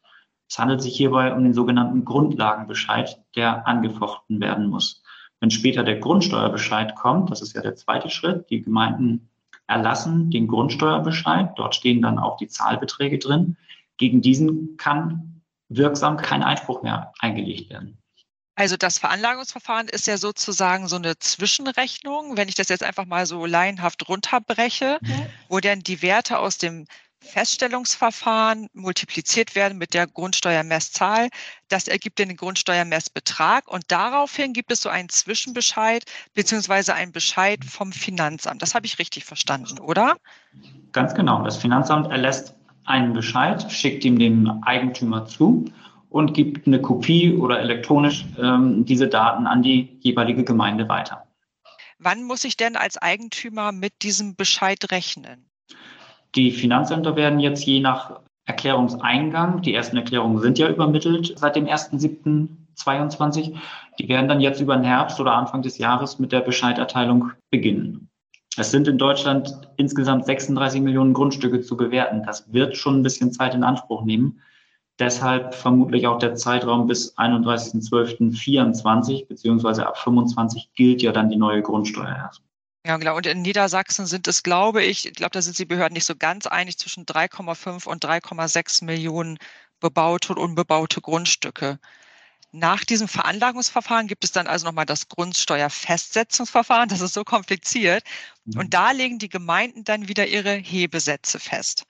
Es 0.48 0.58
handelt 0.58 0.80
sich 0.80 0.96
hierbei 0.96 1.34
um 1.34 1.42
den 1.42 1.54
sogenannten 1.54 2.04
Grundlagenbescheid, 2.04 3.20
der 3.34 3.66
angefochten 3.66 4.40
werden 4.40 4.68
muss. 4.68 5.02
Wenn 5.40 5.50
später 5.50 5.82
der 5.82 5.98
Grundsteuerbescheid 5.98 6.94
kommt, 6.94 7.30
das 7.30 7.42
ist 7.42 7.54
ja 7.54 7.62
der 7.62 7.74
zweite 7.76 8.10
Schritt, 8.10 8.48
die 8.50 8.62
Gemeinden 8.62 9.28
erlassen 9.66 10.30
den 10.30 10.46
Grundsteuerbescheid, 10.46 11.52
dort 11.56 11.74
stehen 11.74 12.00
dann 12.00 12.18
auch 12.18 12.36
die 12.36 12.48
Zahlbeträge 12.48 13.18
drin. 13.18 13.56
Gegen 13.96 14.22
diesen 14.22 14.76
kann 14.76 15.42
wirksam 15.68 16.16
kein 16.16 16.42
Einspruch 16.42 16.82
mehr 16.82 17.12
eingelegt 17.18 17.70
werden. 17.70 17.98
Also 18.56 18.76
das 18.78 18.98
Veranlagungsverfahren 18.98 19.88
ist 19.88 20.06
ja 20.06 20.16
sozusagen 20.16 20.88
so 20.88 20.96
eine 20.96 21.18
Zwischenrechnung, 21.18 22.38
wenn 22.38 22.48
ich 22.48 22.54
das 22.54 22.70
jetzt 22.70 22.82
einfach 22.82 23.04
mal 23.04 23.26
so 23.26 23.44
laienhaft 23.44 24.08
runterbreche, 24.08 24.98
okay. 25.02 25.26
wo 25.48 25.60
dann 25.60 25.80
die 25.80 26.00
Werte 26.00 26.38
aus 26.38 26.56
dem 26.56 26.86
Feststellungsverfahren 27.20 28.68
multipliziert 28.72 29.54
werden 29.54 29.76
mit 29.76 29.92
der 29.92 30.06
Grundsteuermesszahl. 30.06 31.28
Das 31.68 31.86
ergibt 31.86 32.18
den 32.18 32.34
Grundsteuermessbetrag 32.36 33.68
und 33.68 33.84
daraufhin 33.88 34.52
gibt 34.52 34.72
es 34.72 34.80
so 34.80 34.88
einen 34.88 35.10
Zwischenbescheid 35.10 36.04
beziehungsweise 36.34 36.94
einen 36.94 37.12
Bescheid 37.12 37.62
vom 37.64 37.92
Finanzamt. 37.92 38.62
Das 38.62 38.74
habe 38.74 38.86
ich 38.86 38.98
richtig 38.98 39.24
verstanden, 39.24 39.78
oder? 39.80 40.16
Ganz 40.92 41.14
genau. 41.14 41.42
Das 41.42 41.58
Finanzamt 41.58 42.10
erlässt 42.10 42.54
einen 42.84 43.12
Bescheid, 43.12 43.70
schickt 43.70 44.04
ihm 44.04 44.18
den 44.18 44.62
Eigentümer 44.62 45.26
zu 45.26 45.66
und 46.16 46.32
gibt 46.32 46.66
eine 46.66 46.80
Kopie 46.80 47.34
oder 47.34 47.60
elektronisch 47.60 48.24
ähm, 48.40 48.86
diese 48.86 49.06
Daten 49.06 49.46
an 49.46 49.62
die 49.62 49.98
jeweilige 50.00 50.44
Gemeinde 50.44 50.88
weiter. 50.88 51.26
Wann 51.98 52.22
muss 52.22 52.44
ich 52.44 52.56
denn 52.56 52.74
als 52.74 52.96
Eigentümer 52.96 53.70
mit 53.70 53.92
diesem 54.00 54.34
Bescheid 54.34 54.90
rechnen? 54.90 55.50
Die 56.34 56.52
Finanzämter 56.52 57.16
werden 57.16 57.38
jetzt 57.38 57.66
je 57.66 57.80
nach 57.80 58.20
Erklärungseingang, 58.46 59.60
die 59.60 59.74
ersten 59.74 59.98
Erklärungen 59.98 60.40
sind 60.40 60.58
ja 60.58 60.70
übermittelt 60.70 61.34
seit 61.38 61.54
dem 61.54 61.66
1.7.22, 61.66 63.54
die 63.98 64.08
werden 64.08 64.28
dann 64.28 64.40
jetzt 64.40 64.62
über 64.62 64.74
den 64.74 64.84
Herbst 64.84 65.20
oder 65.20 65.32
Anfang 65.32 65.60
des 65.60 65.76
Jahres 65.76 66.18
mit 66.18 66.32
der 66.32 66.40
Bescheiderteilung 66.40 67.32
beginnen. 67.50 68.08
Es 68.56 68.70
sind 68.70 68.88
in 68.88 68.96
Deutschland 68.96 69.52
insgesamt 69.76 70.24
36 70.24 70.80
Millionen 70.80 71.12
Grundstücke 71.12 71.60
zu 71.60 71.76
bewerten. 71.76 72.22
Das 72.24 72.50
wird 72.54 72.74
schon 72.74 73.00
ein 73.00 73.02
bisschen 73.02 73.32
Zeit 73.32 73.54
in 73.54 73.64
Anspruch 73.64 74.02
nehmen. 74.02 74.40
Deshalb 74.98 75.54
vermutlich 75.54 76.06
auch 76.06 76.18
der 76.18 76.36
Zeitraum 76.36 76.86
bis 76.86 77.16
31.12.24 77.18 79.26
beziehungsweise 79.26 79.86
ab 79.86 79.98
25 79.98 80.70
gilt 80.74 81.02
ja 81.02 81.12
dann 81.12 81.28
die 81.28 81.36
neue 81.36 81.60
Grundsteuer 81.62 82.16
erst. 82.16 82.40
Ja, 82.86 82.96
genau. 82.96 83.16
Und 83.16 83.26
in 83.26 83.42
Niedersachsen 83.42 84.06
sind 84.06 84.28
es, 84.28 84.42
glaube 84.42 84.82
ich, 84.82 85.06
ich 85.06 85.14
glaube, 85.14 85.32
da 85.32 85.42
sind 85.42 85.58
die 85.58 85.64
Behörden 85.64 85.94
nicht 85.94 86.06
so 86.06 86.14
ganz 86.16 86.46
einig 86.46 86.78
zwischen 86.78 87.04
3,5 87.04 87.86
und 87.86 88.04
3,6 88.04 88.84
Millionen 88.84 89.38
bebaute 89.80 90.32
und 90.32 90.38
unbebaute 90.38 91.00
Grundstücke. 91.00 91.78
Nach 92.52 92.84
diesem 92.84 93.08
Veranlagungsverfahren 93.08 94.06
gibt 94.06 94.24
es 94.24 94.32
dann 94.32 94.46
also 94.46 94.66
nochmal 94.66 94.86
das 94.86 95.08
Grundsteuerfestsetzungsverfahren. 95.08 96.88
Das 96.88 97.00
ist 97.00 97.12
so 97.12 97.24
kompliziert. 97.24 98.02
Mhm. 98.44 98.60
Und 98.60 98.74
da 98.74 98.92
legen 98.92 99.18
die 99.18 99.28
Gemeinden 99.28 99.84
dann 99.84 100.08
wieder 100.08 100.26
ihre 100.26 100.54
Hebesätze 100.54 101.38
fest. 101.38 101.84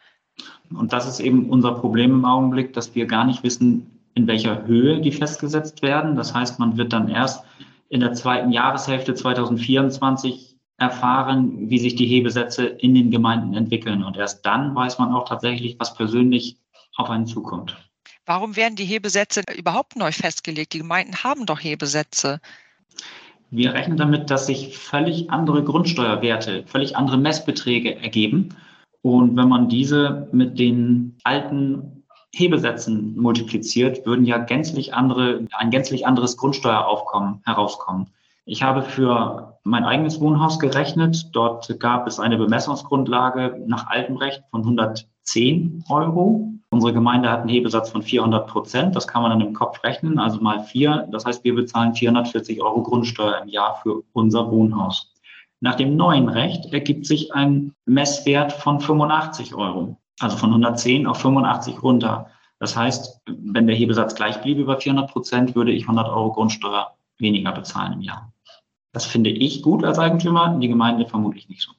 Und 0.71 0.93
das 0.93 1.07
ist 1.07 1.21
eben 1.21 1.49
unser 1.51 1.73
Problem 1.73 2.13
im 2.13 2.25
Augenblick, 2.25 2.73
dass 2.73 2.95
wir 2.95 3.07
gar 3.07 3.25
nicht 3.25 3.43
wissen, 3.43 4.01
in 4.15 4.27
welcher 4.27 4.67
Höhe 4.67 5.01
die 5.01 5.13
festgesetzt 5.13 5.83
werden. 5.83 6.17
Das 6.17 6.35
heißt, 6.35 6.59
man 6.59 6.77
wird 6.77 6.93
dann 6.93 7.09
erst 7.09 7.45
in 7.89 8.01
der 8.01 8.15
zweiten 8.15 8.51
Jahreshälfte 8.51 9.15
2024 9.15 10.57
erfahren, 10.79 11.71
wie 11.71 11.79
sich 11.79 11.95
die 11.95 12.07
Hebesätze 12.07 12.67
in 12.67 12.95
den 12.95 13.11
Gemeinden 13.11 13.55
entwickeln. 13.55 14.03
Und 14.03 14.17
erst 14.17 14.45
dann 14.45 14.75
weiß 14.75 14.99
man 14.99 15.13
auch 15.13 15.29
tatsächlich, 15.29 15.77
was 15.79 15.95
persönlich 15.95 16.59
auf 16.97 17.11
einen 17.11 17.27
zukommt. 17.27 17.77
Warum 18.25 18.57
werden 18.57 18.75
die 18.75 18.85
Hebesätze 18.85 19.43
überhaupt 19.57 19.97
neu 19.97 20.11
festgelegt? 20.11 20.73
Die 20.73 20.79
Gemeinden 20.79 21.23
haben 21.23 21.47
doch 21.47 21.63
Hebesätze. 21.63 22.41
Wir 23.51 23.73
rechnen 23.73 23.97
damit, 23.97 24.31
dass 24.31 24.47
sich 24.47 24.77
völlig 24.77 25.31
andere 25.31 25.63
Grundsteuerwerte, 25.63 26.65
völlig 26.67 26.97
andere 26.97 27.19
Messbeträge 27.19 27.95
ergeben. 27.97 28.57
Und 29.07 29.37
wenn 29.37 29.49
man 29.49 29.69
diese 29.69 30.27
mit 30.33 30.59
den 30.59 31.17
alten 31.23 32.03
Hebesätzen 32.35 33.17
multipliziert, 33.17 34.05
würden 34.05 34.25
ja 34.25 34.39
gänzlich 34.39 34.95
andere, 34.95 35.47
ein 35.57 35.71
gänzlich 35.71 36.09
anderes 36.09 36.37
Grundsteueraufkommen 36.37 37.41
herauskommen. 37.45 38.09
Ich 38.47 38.65
habe 38.65 38.83
für 38.83 39.61
mein 39.63 39.85
eigenes 39.85 40.21
Wohnhaus 40.21 40.59
gerechnet. 40.59 41.29
Dort 41.31 41.79
gab 41.79 42.09
es 42.09 42.19
eine 42.19 42.37
Bemessungsgrundlage 42.37 43.63
nach 43.69 43.87
altem 43.87 44.17
Recht 44.17 44.43
von 44.51 44.63
110 44.63 45.85
Euro. 45.89 46.51
Unsere 46.71 46.93
Gemeinde 46.93 47.31
hat 47.31 47.43
einen 47.43 47.51
Hebesatz 47.51 47.91
von 47.91 48.03
400 48.03 48.49
Prozent. 48.49 48.97
Das 48.97 49.07
kann 49.07 49.23
man 49.23 49.31
dann 49.31 49.47
im 49.47 49.55
Kopf 49.55 49.85
rechnen, 49.85 50.19
also 50.19 50.41
mal 50.41 50.65
vier. 50.65 51.07
Das 51.13 51.25
heißt, 51.25 51.45
wir 51.45 51.55
bezahlen 51.55 51.95
440 51.95 52.61
Euro 52.61 52.83
Grundsteuer 52.83 53.41
im 53.41 53.49
Jahr 53.49 53.79
für 53.85 54.03
unser 54.15 54.51
Wohnhaus. 54.51 55.13
Nach 55.67 55.75
dem 55.75 55.97
neuen 55.97 56.29
Recht 56.29 56.73
ergibt 56.73 57.07
sich 57.07 57.35
ein 57.35 57.75
Messwert 57.87 58.53
von 58.53 58.81
85 58.81 59.53
Euro, 59.57 60.01
also 60.21 60.37
von 60.37 60.51
110 60.51 61.09
auf 61.09 61.21
85 61.21 61.83
runter. 61.83 62.31
Das 62.61 62.77
heißt, 62.77 63.23
wenn 63.27 63.67
der 63.67 63.75
Hebesatz 63.75 64.15
gleich 64.15 64.41
bliebe 64.41 64.61
über 64.61 64.81
400 64.81 65.11
Prozent, 65.11 65.57
würde 65.57 65.73
ich 65.73 65.83
100 65.83 66.07
Euro 66.07 66.31
Grundsteuer 66.31 66.97
weniger 67.19 67.51
bezahlen 67.51 67.95
im 67.95 68.03
Jahr. 68.03 68.33
Das 68.93 69.07
finde 69.07 69.31
ich 69.31 69.61
gut 69.61 69.83
als 69.85 69.99
Eigentümer, 69.99 70.57
die 70.57 70.69
Gemeinde 70.69 71.05
vermutlich 71.09 71.49
nicht 71.49 71.63
so. 71.63 71.73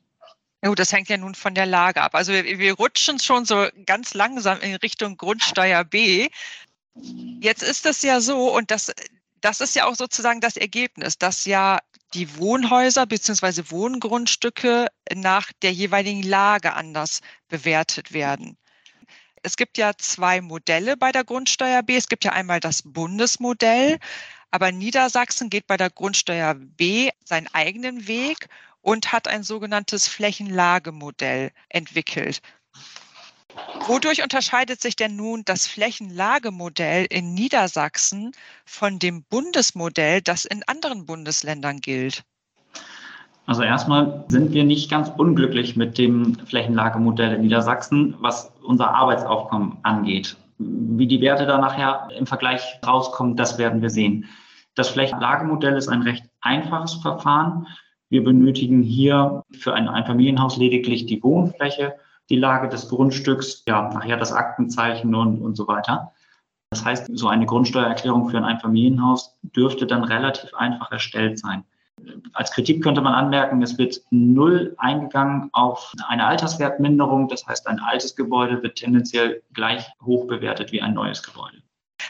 Ja, 0.65 0.75
das 0.75 0.91
hängt 0.91 1.07
ja 1.07 1.15
nun 1.15 1.33
von 1.33 1.55
der 1.55 1.65
Lage 1.65 2.01
ab. 2.01 2.13
Also 2.13 2.33
wir, 2.33 2.59
wir 2.59 2.73
rutschen 2.73 3.19
schon 3.19 3.45
so 3.45 3.67
ganz 3.85 4.13
langsam 4.13 4.59
in 4.59 4.75
Richtung 4.75 5.15
Grundsteuer 5.15 5.85
B. 5.85 6.27
Jetzt 7.39 7.63
ist 7.63 7.85
es 7.85 8.01
ja 8.01 8.19
so, 8.19 8.53
und 8.53 8.69
das, 8.69 8.93
das 9.39 9.61
ist 9.61 9.77
ja 9.77 9.85
auch 9.85 9.95
sozusagen 9.95 10.41
das 10.41 10.57
Ergebnis, 10.57 11.17
dass 11.17 11.45
ja 11.45 11.79
die 12.13 12.37
Wohnhäuser 12.37 13.05
bzw. 13.05 13.63
Wohngrundstücke 13.69 14.87
nach 15.13 15.51
der 15.61 15.73
jeweiligen 15.73 16.23
Lage 16.23 16.73
anders 16.73 17.21
bewertet 17.47 18.13
werden. 18.13 18.57
Es 19.43 19.55
gibt 19.55 19.77
ja 19.77 19.93
zwei 19.97 20.41
Modelle 20.41 20.97
bei 20.97 21.11
der 21.11 21.23
Grundsteuer 21.23 21.83
B. 21.83 21.95
Es 21.95 22.07
gibt 22.07 22.25
ja 22.25 22.31
einmal 22.31 22.59
das 22.59 22.81
Bundesmodell, 22.83 23.97
aber 24.51 24.71
Niedersachsen 24.71 25.49
geht 25.49 25.67
bei 25.67 25.77
der 25.77 25.89
Grundsteuer 25.89 26.55
B 26.55 27.09
seinen 27.23 27.47
eigenen 27.53 28.07
Weg 28.07 28.47
und 28.81 29.11
hat 29.11 29.27
ein 29.27 29.43
sogenanntes 29.43 30.07
Flächenlagemodell 30.07 31.51
entwickelt. 31.69 32.41
Wodurch 33.87 34.23
unterscheidet 34.23 34.81
sich 34.81 34.95
denn 34.95 35.15
nun 35.15 35.43
das 35.45 35.67
Flächenlagemodell 35.67 37.05
in 37.09 37.33
Niedersachsen 37.33 38.31
von 38.65 38.99
dem 38.99 39.23
Bundesmodell, 39.23 40.21
das 40.21 40.45
in 40.45 40.63
anderen 40.67 41.05
Bundesländern 41.05 41.79
gilt? 41.79 42.23
Also 43.45 43.63
erstmal 43.63 44.25
sind 44.27 44.51
wir 44.51 44.65
nicht 44.65 44.91
ganz 44.91 45.09
unglücklich 45.15 45.77
mit 45.77 45.97
dem 45.97 46.35
Flächenlagemodell 46.45 47.35
in 47.35 47.41
Niedersachsen, 47.41 48.15
was 48.19 48.51
unser 48.61 48.93
Arbeitsaufkommen 48.93 49.77
angeht. 49.83 50.35
Wie 50.57 51.07
die 51.07 51.21
Werte 51.21 51.45
da 51.45 51.57
nachher 51.57 52.09
im 52.17 52.25
Vergleich 52.25 52.61
rauskommen, 52.85 53.37
das 53.37 53.57
werden 53.57 53.81
wir 53.81 53.89
sehen. 53.89 54.25
Das 54.75 54.89
Flächenlagemodell 54.89 55.77
ist 55.77 55.87
ein 55.87 56.01
recht 56.01 56.25
einfaches 56.41 56.95
Verfahren. 56.95 57.67
Wir 58.09 58.23
benötigen 58.23 58.83
hier 58.83 59.43
für 59.51 59.73
ein 59.73 59.87
Einfamilienhaus 59.87 60.57
lediglich 60.57 61.05
die 61.05 61.23
Wohnfläche, 61.23 61.95
die 62.29 62.35
Lage 62.35 62.69
des 62.69 62.89
Grundstücks, 62.89 63.63
ja, 63.67 63.89
nachher 63.93 64.17
das 64.17 64.31
Aktenzeichen 64.31 65.15
und, 65.15 65.41
und 65.41 65.55
so 65.55 65.67
weiter. 65.67 66.13
Das 66.69 66.83
heißt, 66.83 67.09
so 67.13 67.27
eine 67.27 67.45
Grundsteuererklärung 67.45 68.29
für 68.29 68.37
ein 68.37 68.43
Einfamilienhaus 68.43 69.37
dürfte 69.41 69.87
dann 69.87 70.03
relativ 70.03 70.53
einfach 70.53 70.91
erstellt 70.91 71.39
sein. 71.39 71.63
Als 72.33 72.51
Kritik 72.51 72.83
könnte 72.83 73.01
man 73.01 73.13
anmerken, 73.13 73.61
es 73.61 73.77
wird 73.77 74.01
null 74.11 74.75
eingegangen 74.77 75.49
auf 75.53 75.93
eine 76.07 76.25
Alterswertminderung. 76.25 77.27
Das 77.27 77.47
heißt, 77.47 77.67
ein 77.67 77.79
altes 77.79 78.15
Gebäude 78.15 78.61
wird 78.61 78.77
tendenziell 78.77 79.41
gleich 79.53 79.87
hoch 80.05 80.27
bewertet 80.27 80.71
wie 80.71 80.81
ein 80.81 80.93
neues 80.93 81.23
Gebäude. 81.23 81.63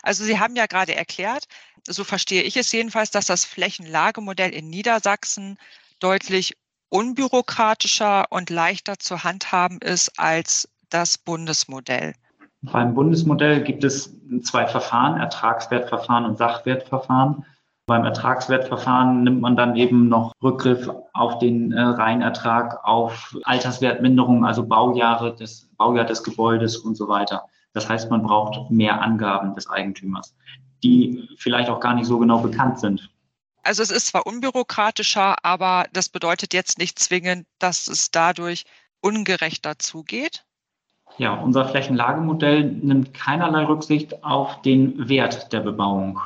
Also 0.04 0.24
Sie 0.24 0.40
haben 0.40 0.56
ja 0.56 0.66
gerade 0.66 0.96
erklärt, 0.96 1.46
so 1.88 2.04
verstehe 2.04 2.44
ich 2.44 2.58
es 2.58 2.72
jedenfalls, 2.72 3.12
dass 3.12 3.28
das 3.28 3.46
Flächenlagemodell 3.46 4.52
in 4.52 4.70
Niedersachsen 4.70 5.58
deutlich 6.00 6.58
unbürokratischer 6.89 8.26
und 8.30 8.50
leichter 8.50 9.00
zu 9.00 9.23
handhaben 9.23 9.80
ist 9.80 10.19
als 10.19 10.69
das 10.89 11.17
Bundesmodell. 11.17 12.13
Beim 12.62 12.93
Bundesmodell 12.93 13.62
gibt 13.63 13.84
es 13.84 14.15
zwei 14.41 14.67
Verfahren, 14.67 15.19
Ertragswertverfahren 15.19 16.26
und 16.26 16.38
Sachwertverfahren. 16.38 17.45
Beim 17.86 18.04
Ertragswertverfahren 18.04 19.23
nimmt 19.23 19.41
man 19.41 19.56
dann 19.56 19.76
eben 19.76 20.10
noch 20.10 20.34
Rückgriff 20.43 20.89
auf 21.13 21.39
den 21.39 21.71
äh, 21.71 21.82
Reinertrag, 21.82 22.84
auf 22.84 23.38
Alterswertminderung, 23.43 24.45
also 24.45 24.65
Baujahre 24.65 25.36
des, 25.36 25.69
Baujahr 25.78 26.06
des 26.06 26.23
Gebäudes 26.23 26.78
und 26.78 26.95
so 26.95 27.08
weiter. 27.08 27.45
Das 27.73 27.88
heißt, 27.88 28.10
man 28.10 28.23
braucht 28.23 28.71
mehr 28.71 29.02
Angaben 29.02 29.56
des 29.56 29.69
Eigentümers, 29.69 30.36
die 30.84 31.30
vielleicht 31.38 31.69
auch 31.69 31.80
gar 31.80 31.93
nicht 31.93 32.08
so 32.08 32.17
genau 32.17 32.39
bekannt 32.39 32.80
sind. 32.80 33.10
Also 33.68 33.84
es 33.84 33.92
ist 33.92 34.08
zwar 34.08 34.26
unbürokratischer, 34.26 35.36
aber 35.44 35.88
das 35.92 36.08
bedeutet 36.08 36.54
jetzt 36.54 36.78
nicht 36.78 36.98
zwingend, 37.00 37.46
dass 37.60 37.90
es 37.90 38.12
dadurch 38.12 38.64
ungerechter 39.02 39.78
zugeht. 39.78 40.46
Ja, 41.18 41.34
unser 41.34 41.68
Flächenlagemodell 41.68 42.64
nimmt 42.64 43.14
keinerlei 43.14 43.66
Rücksicht 43.66 44.24
auf 44.24 44.62
den 44.62 45.10
Wert 45.10 45.52
der 45.52 45.60
Bebauung. 45.60 46.22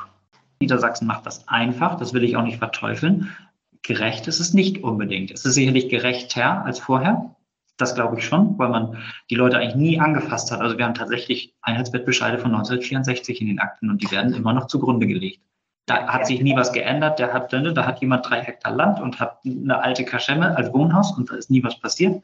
Niedersachsen 0.60 1.08
macht 1.08 1.26
das 1.26 1.48
einfach, 1.48 1.98
das 1.98 2.14
will 2.14 2.22
ich 2.22 2.36
auch 2.36 2.44
nicht 2.44 2.58
verteufeln. 2.58 3.36
Gerecht 3.82 4.28
ist 4.28 4.38
es 4.38 4.54
nicht 4.54 4.84
unbedingt. 4.84 5.32
Es 5.32 5.44
ist 5.44 5.54
sicherlich 5.54 5.88
gerechter 5.88 6.64
als 6.64 6.78
vorher. 6.78 7.34
Das 7.76 7.96
glaube 7.96 8.20
ich 8.20 8.24
schon, 8.24 8.56
weil 8.56 8.68
man 8.68 8.98
die 9.30 9.34
Leute 9.34 9.58
eigentlich 9.58 9.74
nie 9.74 9.98
angefasst 9.98 10.52
hat. 10.52 10.60
Also 10.60 10.78
wir 10.78 10.84
haben 10.84 10.94
tatsächlich 10.94 11.56
Einheitsbettbescheide 11.62 12.38
von 12.38 12.52
1964 12.52 13.40
in 13.40 13.48
den 13.48 13.58
Akten 13.58 13.90
und 13.90 14.00
die 14.00 14.12
werden 14.12 14.32
immer 14.32 14.52
noch 14.52 14.68
zugrunde 14.68 15.08
gelegt. 15.08 15.40
Da 15.86 16.06
hat 16.06 16.26
sich 16.26 16.40
nie 16.40 16.56
was 16.56 16.72
geändert. 16.72 17.18
Der 17.18 17.32
hat, 17.32 17.52
da 17.52 17.86
hat 17.86 18.00
jemand 18.00 18.28
drei 18.28 18.40
Hektar 18.40 18.72
Land 18.72 19.00
und 19.00 19.18
hat 19.18 19.40
eine 19.44 19.82
alte 19.82 20.04
Kaschemme 20.04 20.56
als 20.56 20.72
Wohnhaus 20.72 21.16
und 21.16 21.30
da 21.30 21.34
ist 21.34 21.50
nie 21.50 21.62
was 21.64 21.78
passiert. 21.80 22.22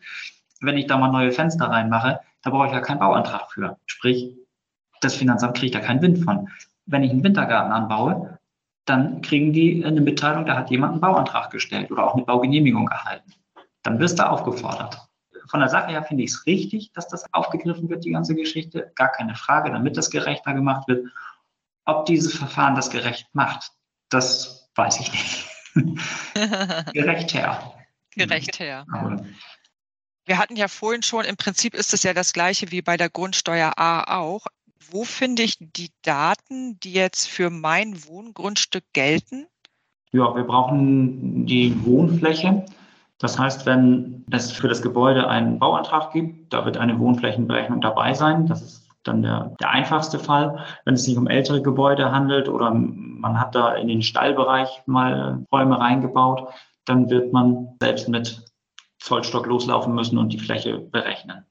Wenn 0.61 0.77
ich 0.77 0.87
da 0.87 0.97
mal 0.97 1.11
neue 1.11 1.33
Fenster 1.33 1.67
reinmache, 1.67 2.21
da 2.43 2.51
brauche 2.51 2.67
ich 2.67 2.73
ja 2.73 2.81
keinen 2.81 3.01
Bauantrag 3.01 3.51
für. 3.53 3.77
Sprich, 3.87 4.37
das 5.01 5.15
Finanzamt 5.15 5.57
kriegt 5.57 5.75
da 5.75 5.81
keinen 5.81 6.03
Wind 6.03 6.25
von. 6.25 6.49
Wenn 6.87 7.03
ich 7.03 7.11
einen 7.11 7.25
Wintergarten 7.25 7.73
anbaue, 7.73 8.39
dann 8.85 9.21
kriegen 9.23 9.53
die 9.53 9.85
eine 9.85 10.01
Mitteilung, 10.01 10.47
da 10.47 10.57
hat 10.57 10.71
jemand 10.71 10.93
einen 10.93 11.01
Bauantrag 11.01 11.51
gestellt 11.51 11.91
oder 11.91 12.07
auch 12.07 12.15
eine 12.15 12.25
Baugenehmigung 12.25 12.89
erhalten. 12.89 13.33
Dann 13.83 13.99
wirst 13.99 14.19
du 14.19 14.29
aufgefordert. 14.29 15.09
Von 15.49 15.61
der 15.61 15.69
Sache 15.69 15.91
her 15.91 16.03
finde 16.03 16.25
ich 16.25 16.31
es 16.31 16.47
richtig, 16.47 16.93
dass 16.93 17.09
das 17.09 17.25
aufgegriffen 17.33 17.89
wird, 17.89 18.05
die 18.05 18.11
ganze 18.11 18.35
Geschichte. 18.35 18.93
Gar 18.95 19.09
keine 19.09 19.35
Frage, 19.35 19.71
damit 19.71 19.97
das 19.97 20.11
gerechter 20.11 20.53
gemacht 20.53 20.89
wird. 20.89 21.09
Ob 21.89 22.05
dieses 22.05 22.35
Verfahren 22.35 22.75
das 22.75 22.91
gerecht 22.91 23.27
macht, 23.33 23.71
das 24.11 24.71
weiß 24.75 25.01
ich 25.01 25.11
nicht. 25.11 25.47
gerecht 26.93 27.33
her. 27.33 27.73
Gerecht 28.15 28.59
her. 28.59 28.85
Ja. 28.93 29.17
Wir 30.27 30.37
hatten 30.37 30.57
ja 30.57 30.69
vorhin 30.69 31.03
schon, 31.03 31.25
im 31.25 31.39
Prinzip 31.39 31.73
ist 31.73 31.95
es 31.95 32.03
ja 32.03 32.13
das 32.13 32.35
gleiche 32.35 32.71
wie 32.71 32.83
bei 32.83 32.99
der 32.99 33.09
Grundsteuer 33.09 33.73
A 33.79 34.19
auch. 34.19 34.47
Wo 34.91 35.05
finde 35.05 35.43
ich 35.43 35.57
die 35.59 35.91
Daten, 36.03 36.79
die 36.81 36.93
jetzt 36.93 37.27
für 37.27 37.49
mein 37.49 38.05
Wohngrundstück 38.07 38.85
gelten? 38.93 39.47
Ja, 40.13 40.37
wir 40.37 40.45
brauchen 40.45 41.47
die 41.47 41.75
Wohnfläche. 41.87 42.67
Das 43.17 43.39
heißt, 43.39 43.65
wenn 43.65 44.27
es 44.31 44.53
für 44.53 44.69
das 44.69 44.83
Gebäude 44.83 45.27
einen 45.27 45.59
Bauantrag 45.59 46.13
gibt, 46.13 46.53
da 46.53 46.67
wird 46.67 46.77
eine 46.77 46.99
Wohnflächenberechnung 46.99 47.81
dabei 47.81 48.13
sein. 48.13 48.47
Das 48.47 48.61
ist 48.61 48.88
dann 49.09 49.23
der, 49.23 49.57
der 49.61 49.71
einfachste 49.71 50.19
Fall. 50.19 50.65
Wenn 50.85 50.95
es 50.95 51.05
sich 51.05 51.17
um 51.17 51.27
ältere 51.27 51.63
Gebäude 51.63 52.13
handelt 52.13 52.49
oder 52.49 52.71
man 52.71 53.41
hat 53.41 53.55
da 53.55 53.75
in 53.75 53.89
den 53.89 54.03
Stallbereich 54.03 54.83
mal 54.87 55.45
Räume 55.51 55.81
reingebaut, 55.81 56.49
dann 56.85 57.11
wird 57.11 57.33
man 57.33 57.77
selbst 57.81 58.09
mit 58.09 58.45
Zollstock 58.99 59.47
loslaufen 59.47 59.95
müssen 59.95 60.19
und 60.19 60.33
die 60.33 60.39
Fläche 60.39 60.79
berechnen. 60.79 61.45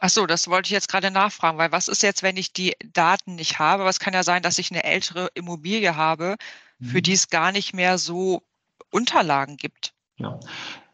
Ach 0.00 0.10
so, 0.10 0.26
das 0.26 0.48
wollte 0.48 0.66
ich 0.68 0.72
jetzt 0.72 0.88
gerade 0.88 1.10
nachfragen, 1.10 1.58
weil 1.58 1.72
was 1.72 1.88
ist 1.88 2.02
jetzt, 2.02 2.22
wenn 2.22 2.36
ich 2.36 2.52
die 2.52 2.74
Daten 2.92 3.34
nicht 3.34 3.58
habe? 3.58 3.84
Was 3.84 3.98
kann 3.98 4.14
ja 4.14 4.22
sein, 4.22 4.42
dass 4.42 4.58
ich 4.58 4.70
eine 4.70 4.84
ältere 4.84 5.28
Immobilie 5.34 5.96
habe, 5.96 6.36
für 6.80 6.98
mhm. 6.98 7.02
die 7.02 7.12
es 7.12 7.30
gar 7.30 7.52
nicht 7.52 7.74
mehr 7.74 7.98
so 7.98 8.42
Unterlagen 8.90 9.56
gibt. 9.56 9.92
Ja, 10.18 10.38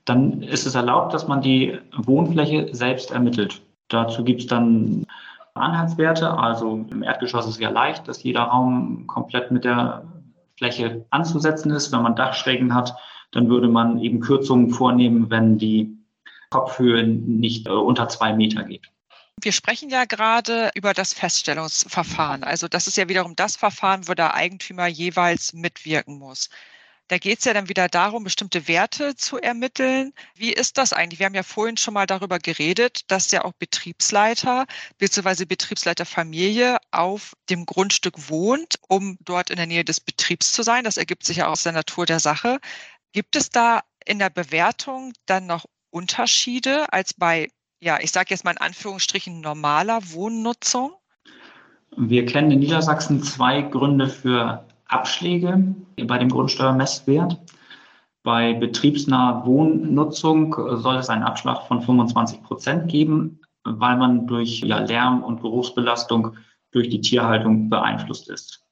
dann 0.05 0.43
ist 0.43 0.67
es 0.67 0.75
erlaubt, 0.75 1.15
dass 1.15 1.29
man 1.29 1.43
die 1.43 1.79
Wohnfläche 1.97 2.75
selbst 2.75 3.11
ermittelt. 3.11 3.63
Dazu 3.89 4.25
gibt 4.25 4.41
es 4.43 4.47
dann 4.47 5.07
Anhaltswerte. 5.55 6.31
Also 6.31 6.87
im 6.91 7.03
Erdgeschoss 7.03 7.47
ist 7.47 7.55
es 7.55 7.61
ja 7.61 7.71
leicht, 7.71 8.09
dass 8.09 8.23
jeder 8.23 8.43
Raum 8.43 9.07
komplett 9.07 9.51
mit 9.51 9.65
der 9.65 10.05
Fläche 10.57 11.07
anzusetzen 11.11 11.71
ist. 11.71 11.93
Wenn 11.93 12.03
man 12.03 12.17
Dachschrägen 12.17 12.75
hat, 12.75 12.95
dann 13.33 13.49
würde 13.49 13.69
man 13.69 13.99
eben 13.99 14.21
Kürzungen 14.21 14.71
vornehmen, 14.71 15.31
wenn 15.31 15.59
die 15.59 15.97
Kopfhöhe 16.51 17.05
nicht 17.05 17.67
äh, 17.67 17.71
unter 17.71 18.09
zwei 18.09 18.33
Meter 18.33 18.65
geht. 18.65 18.89
Wir 19.41 19.53
sprechen 19.53 19.89
ja 19.89 20.05
gerade 20.05 20.71
über 20.75 20.93
das 20.93 21.15
Feststellungsverfahren. 21.15 22.45
Also 22.45 22.69
das 22.69 22.87
ist 22.87 22.97
ja 22.97 23.09
wiederum 23.09 23.35
das 23.35 23.57
Verfahren, 23.57 24.07
wo 24.07 24.15
der 24.15 24.35
Eigentümer 24.35 24.87
jeweils 24.87 25.53
mitwirken 25.53 26.19
muss. 26.19 26.49
Da 27.13 27.19
geht 27.19 27.41
es 27.41 27.45
ja 27.45 27.53
dann 27.53 27.69
wieder 27.69 27.89
darum, 27.89 28.25
bestimmte 28.25 28.69
Werte 28.69 29.15
zu 29.15 29.37
ermitteln. 29.37 30.15
Wie 30.35 30.51
ist 30.51 30.79
das 30.79 30.95
eigentlich? 30.95 31.19
Wir 31.19 31.27
haben 31.27 31.35
ja 31.35 31.43
vorhin 31.43 31.77
schon 31.77 31.93
mal 31.93 32.07
darüber 32.07 32.39
geredet, 32.39 33.03
dass 33.09 33.31
ja 33.33 33.45
auch 33.45 33.53
Betriebsleiter 33.53 34.65
bzw. 34.97 35.45
Betriebsleiterfamilie 35.45 36.79
auf 36.91 37.35
dem 37.51 37.67
Grundstück 37.67 38.31
wohnt, 38.31 38.77
um 38.89 39.19
dort 39.21 39.51
in 39.51 39.57
der 39.57 39.67
Nähe 39.67 39.85
des 39.85 40.01
Betriebs 40.01 40.53
zu 40.53 40.63
sein. 40.63 40.85
Das 40.85 40.97
ergibt 40.97 41.27
sich 41.27 41.37
ja 41.37 41.49
aus 41.49 41.65
der 41.65 41.73
Natur 41.73 42.07
der 42.07 42.19
Sache. 42.19 42.61
Gibt 43.13 43.37
es 43.37 43.51
da 43.51 43.83
in 44.07 44.19
der 44.19 44.31
Bewertung 44.31 45.13
dann 45.27 45.45
noch 45.45 45.67
Unterschiede 45.91 46.91
als 46.95 47.13
bei, 47.13 47.51
ja, 47.79 48.01
ich 48.01 48.11
sage 48.11 48.29
jetzt 48.31 48.45
mal 48.45 48.53
in 48.53 48.57
Anführungsstrichen 48.57 49.43
normaler 49.43 50.01
Wohnnutzung? 50.13 50.95
Wir 51.95 52.25
kennen 52.25 52.53
in 52.53 52.61
Niedersachsen 52.61 53.23
zwei 53.23 53.61
Gründe 53.61 54.09
für 54.09 54.67
Abschläge 54.93 55.75
bei 56.07 56.19
dem 56.19 56.29
Grundsteuermesswert. 56.29 57.39
Bei 58.23 58.55
betriebsnaher 58.55 59.45
Wohnnutzung 59.47 60.55
soll 60.77 60.97
es 60.97 61.09
einen 61.09 61.25
Abschlag 61.25 61.67
von 61.67 61.83
25 61.83 62.43
Prozent 62.43 62.89
geben, 62.89 63.41
weil 63.65 63.97
man 63.97 64.27
durch 64.27 64.61
ja, 64.61 64.79
Lärm 64.79 65.25
und 65.25 65.41
Geruchsbelastung 65.41 66.37
durch 66.71 66.89
die 66.89 67.01
Tierhaltung 67.01 67.69
beeinflusst 67.69 68.31
ist. 68.31 68.65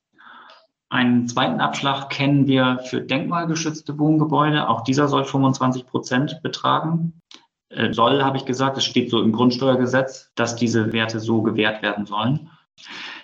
Einen 0.89 1.29
zweiten 1.29 1.61
Abschlag 1.61 2.11
kennen 2.11 2.49
wir 2.49 2.81
für 2.85 3.01
denkmalgeschützte 3.01 3.97
Wohngebäude. 3.99 4.69
Auch 4.69 4.83
dieser 4.83 5.07
soll 5.07 5.25
25 5.25 5.87
Prozent 5.87 6.41
betragen. 6.43 7.21
Äh, 7.69 7.93
soll, 7.93 8.25
habe 8.25 8.37
ich 8.37 8.45
gesagt, 8.45 8.77
es 8.77 8.85
steht 8.85 9.11
so 9.11 9.23
im 9.23 9.31
Grundsteuergesetz, 9.31 10.33
dass 10.35 10.57
diese 10.57 10.93
Werte 10.93 11.21
so 11.21 11.43
gewährt 11.43 11.83
werden 11.83 12.07
sollen. 12.07 12.51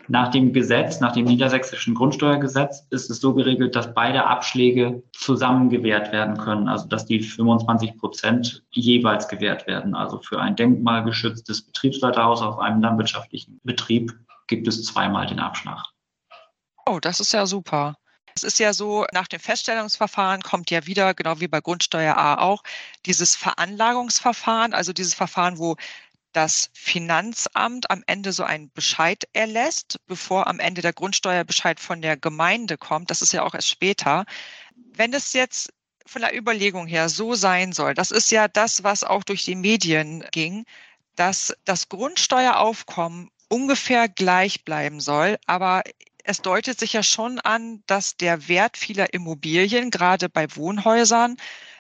Nach 0.09 0.31
dem 0.31 0.53
Gesetz, 0.53 1.01
nach 1.01 1.13
dem 1.13 1.25
niedersächsischen 1.25 1.95
Grundsteuergesetz, 1.95 2.87
ist 2.91 3.11
es 3.11 3.21
so 3.21 3.35
geregelt, 3.35 3.75
dass 3.75 3.93
beide 3.93 4.25
Abschläge 4.25 5.03
zusammen 5.13 5.69
gewährt 5.69 6.13
werden 6.13 6.37
können. 6.37 6.69
Also 6.69 6.87
dass 6.87 7.07
die 7.07 7.21
25 7.21 7.99
Prozent 7.99 8.65
jeweils 8.71 9.29
gewährt 9.29 9.67
werden. 9.67 9.95
Also 9.95 10.21
für 10.21 10.41
ein 10.41 10.55
denkmalgeschütztes 10.55 11.63
Betriebsleiterhaus 11.63 12.41
auf 12.41 12.59
einem 12.59 12.81
landwirtschaftlichen 12.81 13.61
Betrieb 13.65 14.13
gibt 14.47 14.69
es 14.69 14.85
zweimal 14.85 15.27
den 15.27 15.41
Abschlag. 15.41 15.83
Oh, 16.87 17.01
das 17.01 17.19
ist 17.19 17.33
ja 17.33 17.47
super. 17.47 17.97
Es 18.37 18.43
ist 18.43 18.59
ja 18.59 18.75
so, 18.75 19.07
nach 19.13 19.29
dem 19.29 19.41
Feststellungsverfahren 19.41 20.43
kommt 20.43 20.71
ja 20.71 20.87
wieder, 20.87 21.15
genau 21.15 21.41
wie 21.41 21.49
bei 21.49 21.63
Grundsteuer 21.63 22.19
A 22.19 22.39
auch, 22.39 22.63
dieses 23.07 23.35
Veranlagungsverfahren, 23.35 24.75
also 24.75 24.93
dieses 24.93 25.15
Verfahren, 25.15 25.59
wo 25.59 25.77
das 26.37 26.69
Finanzamt 26.75 27.91
am 27.91 28.05
Ende 28.07 28.31
so 28.35 28.45
einen 28.45 28.71
Bescheid 28.73 29.25
erlässt, 29.33 29.97
bevor 30.07 30.47
am 30.49 30.61
Ende 30.61 30.83
der 30.83 30.93
Grundsteuerbescheid 30.93 31.81
von 31.81 32.03
der 32.03 32.19
Gemeinde 32.19 32.77
kommt. 32.77 33.11
Das 33.11 33.23
ist 33.23 33.33
ja 33.33 33.43
auch 33.43 33.55
erst 33.55 33.71
später. 33.71 34.27
Wenn 34.75 35.15
es 35.15 35.33
jetzt 35.33 35.73
von 36.05 36.21
der 36.21 36.37
Überlegung 36.37 36.87
her 36.87 37.09
so 37.09 37.35
sein 37.35 37.73
soll, 37.73 37.95
das 37.95 38.11
ist 38.11 38.31
ja 38.31 38.49
das, 38.49 38.85
was 38.85 39.03
auch 39.03 39.25
durch 39.25 39.47
die 39.47 39.55
Medien 39.55 40.27
ging, 40.31 40.67
dass 41.15 41.55
das 41.65 41.89
Grundsteueraufkommen 41.89 43.31
ungefähr 43.49 44.07
gleich 44.07 44.63
bleiben 44.63 45.01
soll, 45.01 45.39
aber 45.47 45.85
es 46.23 46.43
deutet 46.43 46.79
sich 46.79 46.93
ja 46.93 47.03
schon 47.03 47.41
an, 47.41 47.83
dass 47.87 48.19
der 48.19 48.47
Wert 48.49 48.77
vieler 48.77 49.15
Immobilien, 49.15 49.91
gerade 49.91 50.29
bei 50.29 50.55
Wohnhäusern, 50.55 51.37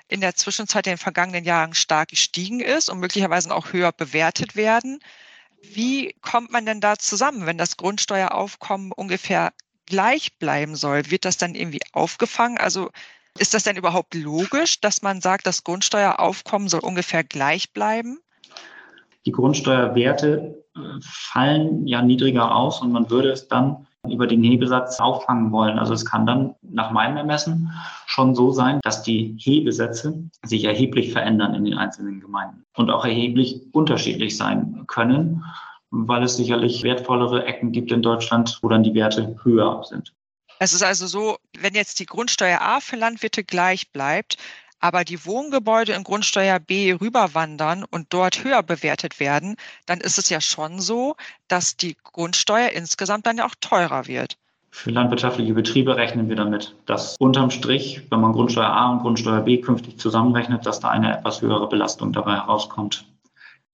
in 0.09 0.21
der 0.21 0.35
Zwischenzeit 0.35 0.87
in 0.87 0.92
den 0.92 0.99
vergangenen 0.99 1.45
Jahren 1.45 1.75
stark 1.75 2.09
gestiegen 2.09 2.61
ist 2.61 2.88
und 2.88 3.01
möglicherweise 3.01 3.55
auch 3.55 3.73
höher 3.73 3.92
bewertet 3.92 4.57
werden. 4.57 5.01
Wie 5.62 6.14
kommt 6.21 6.53
man 6.53 6.66
denn 6.66 6.81
da 6.81 6.97
zusammen, 6.97 7.47
wenn 7.47 7.59
das 7.59 7.77
Grundsteueraufkommen 7.77 8.92
ungefähr 8.92 9.53
gleich 9.87 10.38
bleiben 10.38 10.77
soll? 10.77 11.11
Wird 11.11 11.25
das 11.25 11.38
dann 11.38 11.55
irgendwie 11.55 11.81
aufgefangen? 11.92 12.59
Also 12.59 12.90
ist 13.38 13.55
das 13.55 13.64
denn 13.64 13.77
überhaupt 13.77 14.14
logisch, 14.14 14.81
dass 14.81 15.03
man 15.03 15.21
sagt, 15.21 15.47
das 15.47 15.64
Grundsteueraufkommen 15.64 16.69
soll 16.69 16.81
ungefähr 16.81 17.25
gleich 17.25 17.73
bleiben? 17.73 18.19
Die 19.27 19.33
Grundsteuerwerte 19.33 20.64
äh, 20.77 20.81
fallen 21.01 21.87
ja 21.87 22.01
niedriger 22.01 22.55
aus 22.55 22.81
und 22.81 22.92
man 22.92 23.11
würde 23.11 23.31
es 23.31 23.49
dann 23.49 23.87
über 24.11 24.27
den 24.27 24.42
Hebesatz 24.42 25.01
auffangen 25.01 25.53
wollen. 25.53 25.79
Also 25.79 25.95
es 25.95 26.05
kann 26.05 26.27
dann 26.27 26.55
nach 26.62 26.90
meinem 26.90 27.16
Ermessen 27.16 27.73
schon 28.07 28.35
so 28.35 28.51
sein, 28.51 28.81
dass 28.83 29.03
die 29.03 29.37
Hebesätze 29.38 30.29
sich 30.45 30.64
erheblich 30.64 31.12
verändern 31.12 31.55
in 31.55 31.64
den 31.64 31.75
einzelnen 31.75 32.21
Gemeinden 32.21 32.64
und 32.77 32.90
auch 32.90 33.05
erheblich 33.05 33.62
unterschiedlich 33.73 34.37
sein 34.37 34.85
können, 34.87 35.45
weil 35.90 36.23
es 36.23 36.37
sicherlich 36.37 36.83
wertvollere 36.83 37.45
Ecken 37.45 37.73
gibt 37.73 37.92
in 37.92 38.03
Deutschland, 38.03 38.59
wo 38.62 38.69
dann 38.69 38.83
die 38.83 38.95
Werte 38.95 39.37
höher 39.42 39.83
sind. 39.85 40.12
Es 40.59 40.73
ist 40.73 40.83
also 40.83 41.07
so, 41.07 41.37
wenn 41.59 41.75
jetzt 41.75 42.01
die 42.01 42.07
Grundsteuer 42.07 42.61
A 42.61 42.81
für 42.81 42.97
Landwirte 42.97 43.45
gleich 43.45 43.92
bleibt, 43.92 44.38
aber 44.87 45.03
die 45.03 45.27
Wohngebäude 45.27 45.94
in 45.94 46.05
Grundsteuer 46.05 46.61
B 46.61 46.92
rüberwandern 46.92 47.83
und 47.83 48.07
dort 48.11 48.44
höher 48.44 48.62
bewertet 48.62 49.18
werden, 49.18 49.57
dann 49.87 50.01
ist 50.01 50.16
es 50.16 50.31
ja 50.31 50.40
schon 50.40 50.79
so, 50.79 51.16
dass 51.49 51.77
die 51.77 51.96
Grundsteuer 52.05 52.68
insgesamt 52.68 53.27
dann 53.27 53.38
ja 53.38 53.46
auch 53.46 53.57
teurer 53.61 54.07
wird. 54.07 54.38
Für 54.70 54.92
landwirtschaftliche 54.92 55.55
Betriebe 55.55 55.96
rechnen 55.96 56.29
wir 56.29 56.37
damit, 56.37 56.77
dass 56.87 57.16
unterm 57.18 57.51
Strich, 57.51 58.03
wenn 58.11 58.20
man 58.20 58.33
Grundsteuer 58.33 58.68
A 58.68 58.92
und 58.92 59.01
Grundsteuer 59.01 59.40
B 59.40 59.61
künftig 59.61 59.99
zusammenrechnet, 59.99 60.64
dass 60.64 60.79
da 60.79 60.90
eine 60.90 61.18
etwas 61.18 61.42
höhere 61.42 61.68
Belastung 61.68 62.12
dabei 62.12 62.37
herauskommt. 62.37 63.07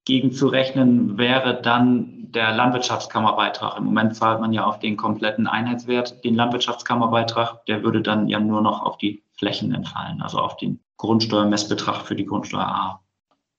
Gegenzurechnen 0.06 1.18
wäre 1.18 1.60
dann 1.60 2.32
der 2.32 2.54
Landwirtschaftskammerbeitrag. 2.54 3.76
Im 3.76 3.84
Moment 3.84 4.16
zahlt 4.16 4.40
man 4.40 4.54
ja 4.54 4.64
auf 4.64 4.78
den 4.78 4.96
kompletten 4.96 5.46
Einheitswert 5.46 6.24
den 6.24 6.36
Landwirtschaftskammerbeitrag. 6.36 7.66
Der 7.66 7.82
würde 7.82 8.00
dann 8.00 8.28
ja 8.28 8.40
nur 8.40 8.62
noch 8.62 8.80
auf 8.80 8.96
die 8.96 9.22
Flächen 9.36 9.74
entfallen, 9.74 10.22
also 10.22 10.38
auf 10.38 10.56
den 10.56 10.80
Grundsteuermessbetrag 10.96 12.06
für 12.06 12.14
die 12.14 12.26
Grundsteuer 12.26 12.66
A. 12.66 13.00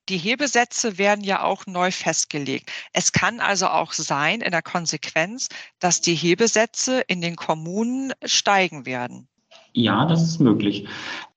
Die 0.10 0.18
Hebesätze 0.18 0.98
werden 0.98 1.24
ja 1.24 1.44
auch 1.44 1.66
neu 1.66 1.92
festgelegt. 1.92 2.70
Es 2.92 3.14
kann 3.14 3.40
also 3.40 3.68
auch 3.68 3.94
sein 3.94 4.42
in 4.42 4.52
der 4.52 4.62
Konsequenz, 4.62 5.48
dass 5.80 6.02
die 6.02 6.16
Hebesätze 6.16 7.02
in 7.08 7.22
den 7.22 7.38
Kommunen 7.38 8.12
steigen 8.26 8.86
werden. 8.86 9.30
Ja, 9.72 10.06
das 10.06 10.24
ist 10.24 10.40
möglich. 10.40 10.88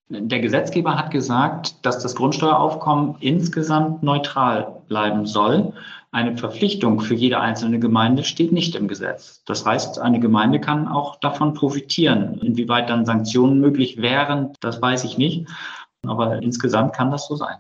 Der 0.09 0.41
Gesetzgeber 0.41 0.97
hat 0.97 1.11
gesagt, 1.11 1.85
dass 1.85 2.01
das 2.01 2.15
Grundsteueraufkommen 2.15 3.17
insgesamt 3.21 4.03
neutral 4.03 4.83
bleiben 4.89 5.27
soll. 5.27 5.73
Eine 6.13 6.37
Verpflichtung 6.37 7.01
für 7.01 7.15
jede 7.15 7.41
einzelne 7.41 7.79
Gemeinde 7.79 8.25
steht 8.25 8.53
nicht 8.53 8.75
im 8.75 8.89
Gesetz. 8.89 9.43
Das 9.47 9.67
heißt, 9.67 9.99
eine 9.99 10.21
Gemeinde 10.21 10.61
kann 10.61 10.89
auch 10.89 11.17
davon 11.17 11.55
profitieren. 11.55 12.39
Inwieweit 12.39 12.89
dann 12.89 13.05
Sanktionen 13.05 13.61
möglich 13.61 14.01
wären, 14.01 14.53
das 14.61 14.81
weiß 14.81 15.05
ich 15.05 15.19
nicht. 15.19 15.47
Aber 16.09 16.43
insgesamt 16.43 16.95
kann 16.95 17.11
das 17.11 17.27
so 17.27 17.37
sein. 17.37 17.57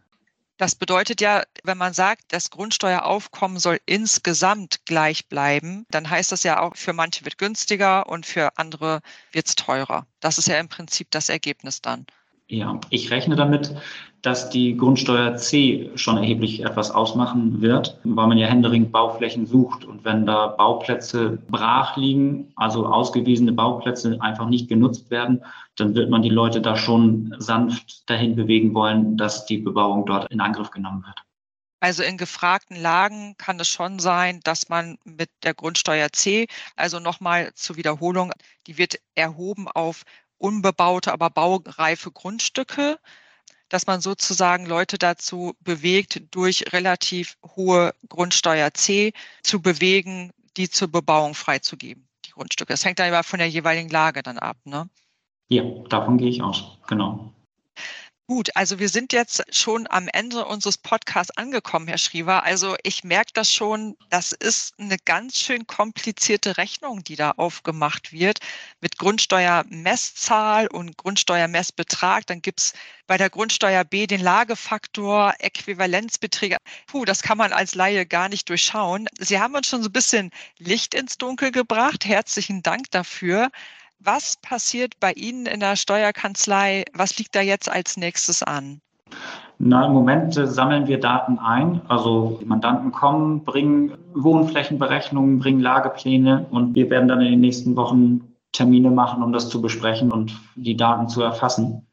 Das 0.58 0.74
bedeutet 0.74 1.20
ja, 1.20 1.42
wenn 1.64 1.76
man 1.76 1.92
sagt, 1.92 2.24
das 2.28 2.48
Grundsteueraufkommen 2.48 3.58
soll 3.58 3.78
insgesamt 3.84 4.86
gleich 4.86 5.28
bleiben, 5.28 5.84
dann 5.90 6.08
heißt 6.08 6.32
das 6.32 6.44
ja 6.44 6.60
auch, 6.60 6.76
für 6.76 6.94
manche 6.94 7.24
wird 7.26 7.36
günstiger 7.36 8.08
und 8.08 8.24
für 8.24 8.56
andere 8.56 9.02
wird 9.32 9.48
es 9.48 9.54
teurer. 9.54 10.06
Das 10.20 10.38
ist 10.38 10.48
ja 10.48 10.58
im 10.58 10.68
Prinzip 10.68 11.10
das 11.10 11.28
Ergebnis 11.28 11.82
dann. 11.82 12.06
Ja, 12.48 12.80
ich 12.90 13.10
rechne 13.10 13.34
damit, 13.34 13.74
dass 14.22 14.50
die 14.50 14.76
Grundsteuer 14.76 15.36
C 15.36 15.90
schon 15.96 16.16
erheblich 16.16 16.64
etwas 16.64 16.90
ausmachen 16.90 17.60
wird, 17.60 17.98
weil 18.04 18.28
man 18.28 18.38
ja 18.38 18.46
händeringend 18.46 18.92
Bauflächen 18.92 19.46
sucht. 19.46 19.84
Und 19.84 20.04
wenn 20.04 20.26
da 20.26 20.48
Bauplätze 20.48 21.38
brach 21.48 21.96
liegen, 21.96 22.52
also 22.56 22.86
ausgewiesene 22.86 23.52
Bauplätze 23.52 24.18
einfach 24.20 24.48
nicht 24.48 24.68
genutzt 24.68 25.10
werden, 25.10 25.44
dann 25.76 25.94
wird 25.94 26.08
man 26.08 26.22
die 26.22 26.28
Leute 26.28 26.60
da 26.60 26.76
schon 26.76 27.34
sanft 27.38 28.08
dahin 28.08 28.36
bewegen 28.36 28.74
wollen, 28.74 29.16
dass 29.16 29.46
die 29.46 29.58
Bebauung 29.58 30.06
dort 30.06 30.30
in 30.30 30.40
Angriff 30.40 30.70
genommen 30.70 31.04
wird. 31.04 31.22
Also 31.80 32.02
in 32.02 32.16
gefragten 32.16 32.76
Lagen 32.76 33.36
kann 33.36 33.60
es 33.60 33.68
schon 33.68 33.98
sein, 33.98 34.40
dass 34.44 34.68
man 34.68 34.98
mit 35.04 35.30
der 35.42 35.54
Grundsteuer 35.54 36.08
C, 36.10 36.46
also 36.74 37.00
nochmal 37.00 37.52
zur 37.54 37.76
Wiederholung, 37.76 38.32
die 38.66 38.78
wird 38.78 38.96
erhoben 39.14 39.68
auf 39.68 40.04
unbebaute, 40.38 41.12
aber 41.12 41.30
baureife 41.30 42.10
Grundstücke, 42.10 42.98
dass 43.68 43.86
man 43.86 44.00
sozusagen 44.00 44.66
Leute 44.66 44.98
dazu 44.98 45.54
bewegt, 45.60 46.22
durch 46.30 46.72
relativ 46.72 47.36
hohe 47.56 47.94
Grundsteuer 48.08 48.72
C 48.74 49.12
zu 49.42 49.60
bewegen, 49.60 50.30
die 50.56 50.70
zur 50.70 50.88
Bebauung 50.88 51.34
freizugeben, 51.34 52.08
die 52.24 52.30
Grundstücke. 52.30 52.72
Das 52.72 52.84
hängt 52.84 52.98
dann 52.98 53.08
immer 53.08 53.24
von 53.24 53.38
der 53.38 53.48
jeweiligen 53.48 53.90
Lage 53.90 54.22
dann 54.22 54.38
ab, 54.38 54.56
ne? 54.64 54.88
Ja, 55.48 55.62
davon 55.88 56.18
gehe 56.18 56.28
ich 56.28 56.42
aus, 56.42 56.78
genau. 56.88 57.32
Gut, 58.28 58.56
also 58.56 58.80
wir 58.80 58.88
sind 58.88 59.12
jetzt 59.12 59.44
schon 59.54 59.86
am 59.88 60.08
Ende 60.08 60.46
unseres 60.46 60.78
Podcasts 60.78 61.36
angekommen, 61.36 61.86
Herr 61.86 61.96
Schriever. 61.96 62.42
Also 62.42 62.74
ich 62.82 63.04
merke 63.04 63.30
das 63.34 63.52
schon, 63.52 63.96
das 64.10 64.32
ist 64.32 64.74
eine 64.80 64.96
ganz 65.04 65.38
schön 65.38 65.68
komplizierte 65.68 66.56
Rechnung, 66.56 67.04
die 67.04 67.14
da 67.14 67.30
aufgemacht 67.36 68.12
wird 68.12 68.40
mit 68.80 68.98
Grundsteuermesszahl 68.98 70.66
und 70.66 70.96
Grundsteuermessbetrag. 70.96 72.26
Dann 72.26 72.42
gibt's 72.42 72.72
bei 73.06 73.16
der 73.16 73.30
Grundsteuer 73.30 73.84
B 73.84 74.08
den 74.08 74.20
Lagefaktor, 74.20 75.34
Äquivalenzbeträge. 75.38 76.56
Puh, 76.88 77.04
das 77.04 77.22
kann 77.22 77.38
man 77.38 77.52
als 77.52 77.76
Laie 77.76 78.06
gar 78.06 78.28
nicht 78.28 78.48
durchschauen. 78.48 79.06
Sie 79.20 79.38
haben 79.38 79.54
uns 79.54 79.68
schon 79.68 79.84
so 79.84 79.88
ein 79.88 79.92
bisschen 79.92 80.32
Licht 80.58 80.94
ins 80.94 81.16
Dunkel 81.16 81.52
gebracht. 81.52 82.04
Herzlichen 82.04 82.64
Dank 82.64 82.90
dafür. 82.90 83.52
Was 83.98 84.36
passiert 84.40 85.00
bei 85.00 85.12
Ihnen 85.12 85.46
in 85.46 85.60
der 85.60 85.76
Steuerkanzlei? 85.76 86.84
Was 86.94 87.18
liegt 87.18 87.34
da 87.34 87.40
jetzt 87.40 87.70
als 87.70 87.96
nächstes 87.96 88.42
an? 88.42 88.80
Na, 89.58 89.86
im 89.86 89.92
Moment 89.92 90.36
äh, 90.36 90.46
sammeln 90.46 90.86
wir 90.86 91.00
Daten 91.00 91.38
ein. 91.38 91.80
Also 91.88 92.38
die 92.40 92.44
Mandanten 92.44 92.92
kommen, 92.92 93.44
bringen 93.44 93.96
Wohnflächenberechnungen, 94.14 95.38
bringen 95.38 95.60
Lagepläne 95.60 96.46
und 96.50 96.74
wir 96.74 96.90
werden 96.90 97.08
dann 97.08 97.20
in 97.20 97.32
den 97.32 97.40
nächsten 97.40 97.74
Wochen 97.76 98.32
Termine 98.52 98.90
machen, 98.90 99.22
um 99.22 99.32
das 99.32 99.48
zu 99.48 99.60
besprechen 99.60 100.12
und 100.12 100.38
die 100.54 100.76
Daten 100.76 101.08
zu 101.08 101.22
erfassen. 101.22 101.86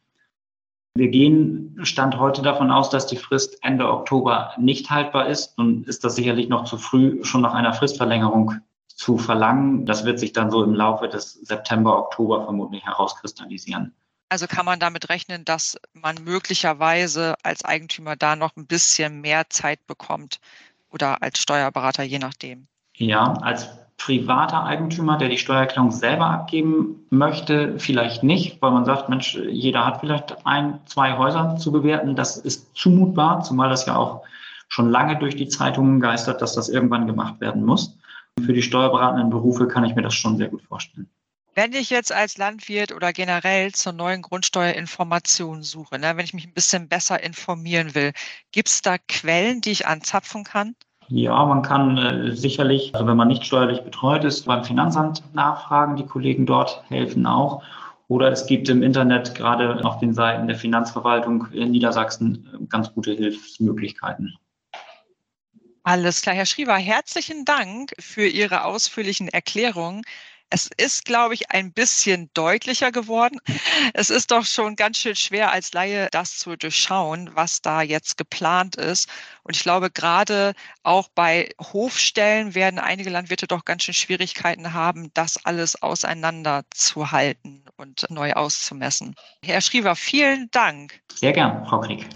Wir 0.95 1.07
gehen 1.07 1.75
Stand 1.83 2.19
heute 2.19 2.41
davon 2.41 2.69
aus, 2.69 2.89
dass 2.89 3.07
die 3.07 3.15
Frist 3.15 3.57
Ende 3.63 3.89
Oktober 3.89 4.51
nicht 4.57 4.91
haltbar 4.91 5.27
ist 5.27 5.57
und 5.57 5.87
ist 5.87 6.03
das 6.03 6.15
sicherlich 6.15 6.49
noch 6.49 6.65
zu 6.65 6.77
früh, 6.77 7.23
schon 7.23 7.41
nach 7.41 7.53
einer 7.53 7.73
Fristverlängerung 7.73 8.55
zu 8.95 9.17
verlangen. 9.17 9.85
Das 9.85 10.05
wird 10.05 10.19
sich 10.19 10.33
dann 10.33 10.51
so 10.51 10.63
im 10.63 10.73
Laufe 10.73 11.07
des 11.07 11.33
September, 11.33 11.97
Oktober 11.97 12.43
vermutlich 12.43 12.85
herauskristallisieren. 12.85 13.93
Also 14.29 14.47
kann 14.47 14.65
man 14.65 14.79
damit 14.79 15.09
rechnen, 15.09 15.45
dass 15.45 15.77
man 15.93 16.15
möglicherweise 16.23 17.35
als 17.43 17.63
Eigentümer 17.63 18.15
da 18.15 18.35
noch 18.35 18.55
ein 18.55 18.65
bisschen 18.65 19.21
mehr 19.21 19.49
Zeit 19.49 19.85
bekommt 19.85 20.39
oder 20.91 21.21
als 21.21 21.39
Steuerberater, 21.39 22.03
je 22.03 22.19
nachdem. 22.19 22.67
Ja, 22.95 23.33
als 23.41 23.69
privater 23.97 24.63
Eigentümer, 24.63 25.17
der 25.17 25.29
die 25.29 25.37
Steuererklärung 25.37 25.91
selber 25.91 26.25
abgeben 26.25 27.05
möchte, 27.09 27.79
vielleicht 27.79 28.23
nicht, 28.23 28.61
weil 28.61 28.71
man 28.71 28.85
sagt, 28.85 29.07
Mensch, 29.07 29.35
jeder 29.35 29.85
hat 29.85 29.99
vielleicht 29.99 30.45
ein, 30.45 30.79
zwei 30.85 31.17
Häuser 31.17 31.57
zu 31.57 31.71
bewerten. 31.71 32.15
Das 32.15 32.37
ist 32.37 32.75
zumutbar, 32.75 33.43
zumal 33.43 33.69
das 33.69 33.85
ja 33.85 33.95
auch 33.95 34.23
schon 34.67 34.89
lange 34.89 35.17
durch 35.19 35.35
die 35.35 35.47
Zeitungen 35.47 35.99
geistert, 35.99 36.41
dass 36.41 36.55
das 36.55 36.69
irgendwann 36.69 37.07
gemacht 37.07 37.39
werden 37.39 37.63
muss. 37.63 37.97
Für 38.43 38.53
die 38.53 38.61
steuerberatenden 38.61 39.29
Berufe 39.29 39.67
kann 39.67 39.85
ich 39.85 39.95
mir 39.95 40.01
das 40.01 40.15
schon 40.15 40.37
sehr 40.37 40.49
gut 40.49 40.63
vorstellen. 40.63 41.09
Wenn 41.55 41.73
ich 41.73 41.91
jetzt 41.91 42.11
als 42.11 42.37
Landwirt 42.37 42.91
oder 42.91 43.13
generell 43.13 43.71
zur 43.73 43.93
neuen 43.93 44.23
Grundsteuerinformation 44.23 45.61
suche, 45.61 45.99
ne, 45.99 46.13
wenn 46.15 46.25
ich 46.25 46.33
mich 46.33 46.47
ein 46.47 46.53
bisschen 46.53 46.89
besser 46.89 47.21
informieren 47.21 47.93
will, 47.93 48.11
gibt 48.51 48.69
es 48.69 48.81
da 48.81 48.97
Quellen, 48.97 49.61
die 49.61 49.69
ich 49.69 49.85
anzapfen 49.85 50.43
kann? 50.43 50.75
Ja, 51.09 51.45
man 51.45 51.61
kann 51.61 51.97
äh, 51.97 52.35
sicherlich, 52.35 52.95
also 52.95 53.05
wenn 53.05 53.17
man 53.17 53.27
nicht 53.27 53.45
steuerlich 53.45 53.81
betreut 53.81 54.23
ist, 54.23 54.45
beim 54.45 54.63
Finanzamt 54.63 55.21
nachfragen. 55.33 55.95
Die 55.95 56.05
Kollegen 56.05 56.47
dort 56.47 56.83
helfen 56.89 57.27
auch. 57.27 57.61
Oder 58.07 58.31
es 58.31 58.47
gibt 58.47 58.67
im 58.69 58.81
Internet 58.81 59.35
gerade 59.35 59.83
auf 59.85 59.99
den 59.99 60.13
Seiten 60.13 60.47
der 60.47 60.55
Finanzverwaltung 60.55 61.47
in 61.51 61.71
Niedersachsen 61.71 62.49
äh, 62.53 62.65
ganz 62.65 62.91
gute 62.93 63.13
Hilfsmöglichkeiten. 63.13 64.35
Alles 65.85 66.21
klar, 66.21 66.33
Herr 66.33 66.45
Schriever, 66.45 66.77
herzlichen 66.77 67.43
Dank 67.43 67.91
für 67.99 68.25
Ihre 68.25 68.63
ausführlichen 68.63 69.27
Erklärungen. 69.27 70.03
Es 70.49 70.69
ist, 70.77 71.03
glaube 71.03 71.33
ich, 71.33 71.51
ein 71.51 71.73
bisschen 71.73 72.29
deutlicher 72.33 72.93
geworden. 72.93 73.39
Es 73.93 74.09
ist 74.09 74.31
doch 74.31 74.45
schon 74.45 74.77
ganz 74.77 74.99
schön 74.99 75.15
schwer 75.15 75.51
als 75.51 75.73
Laie, 75.73 76.07
das 76.11 76.37
zu 76.37 76.55
durchschauen, 76.55 77.31
was 77.33 77.61
da 77.61 77.81
jetzt 77.81 78.17
geplant 78.17 78.77
ist. 78.77 79.09
Und 79.43 79.57
ich 79.57 79.63
glaube, 79.63 79.89
gerade 79.89 80.53
auch 80.83 81.09
bei 81.15 81.49
Hofstellen 81.59 82.55
werden 82.55 82.79
einige 82.79 83.09
Landwirte 83.09 83.47
doch 83.47 83.65
ganz 83.65 83.83
schön 83.83 83.93
Schwierigkeiten 83.93 84.73
haben, 84.73 85.11
das 85.13 85.43
alles 85.45 85.81
auseinanderzuhalten 85.81 87.65
und 87.75 88.05
neu 88.09 88.31
auszumessen. 88.33 89.15
Herr 89.43 89.59
Schriever, 89.59 89.97
vielen 89.97 90.49
Dank. 90.51 91.01
Sehr 91.13 91.33
gern, 91.33 91.65
Frau 91.65 91.81
Krieg. 91.81 92.07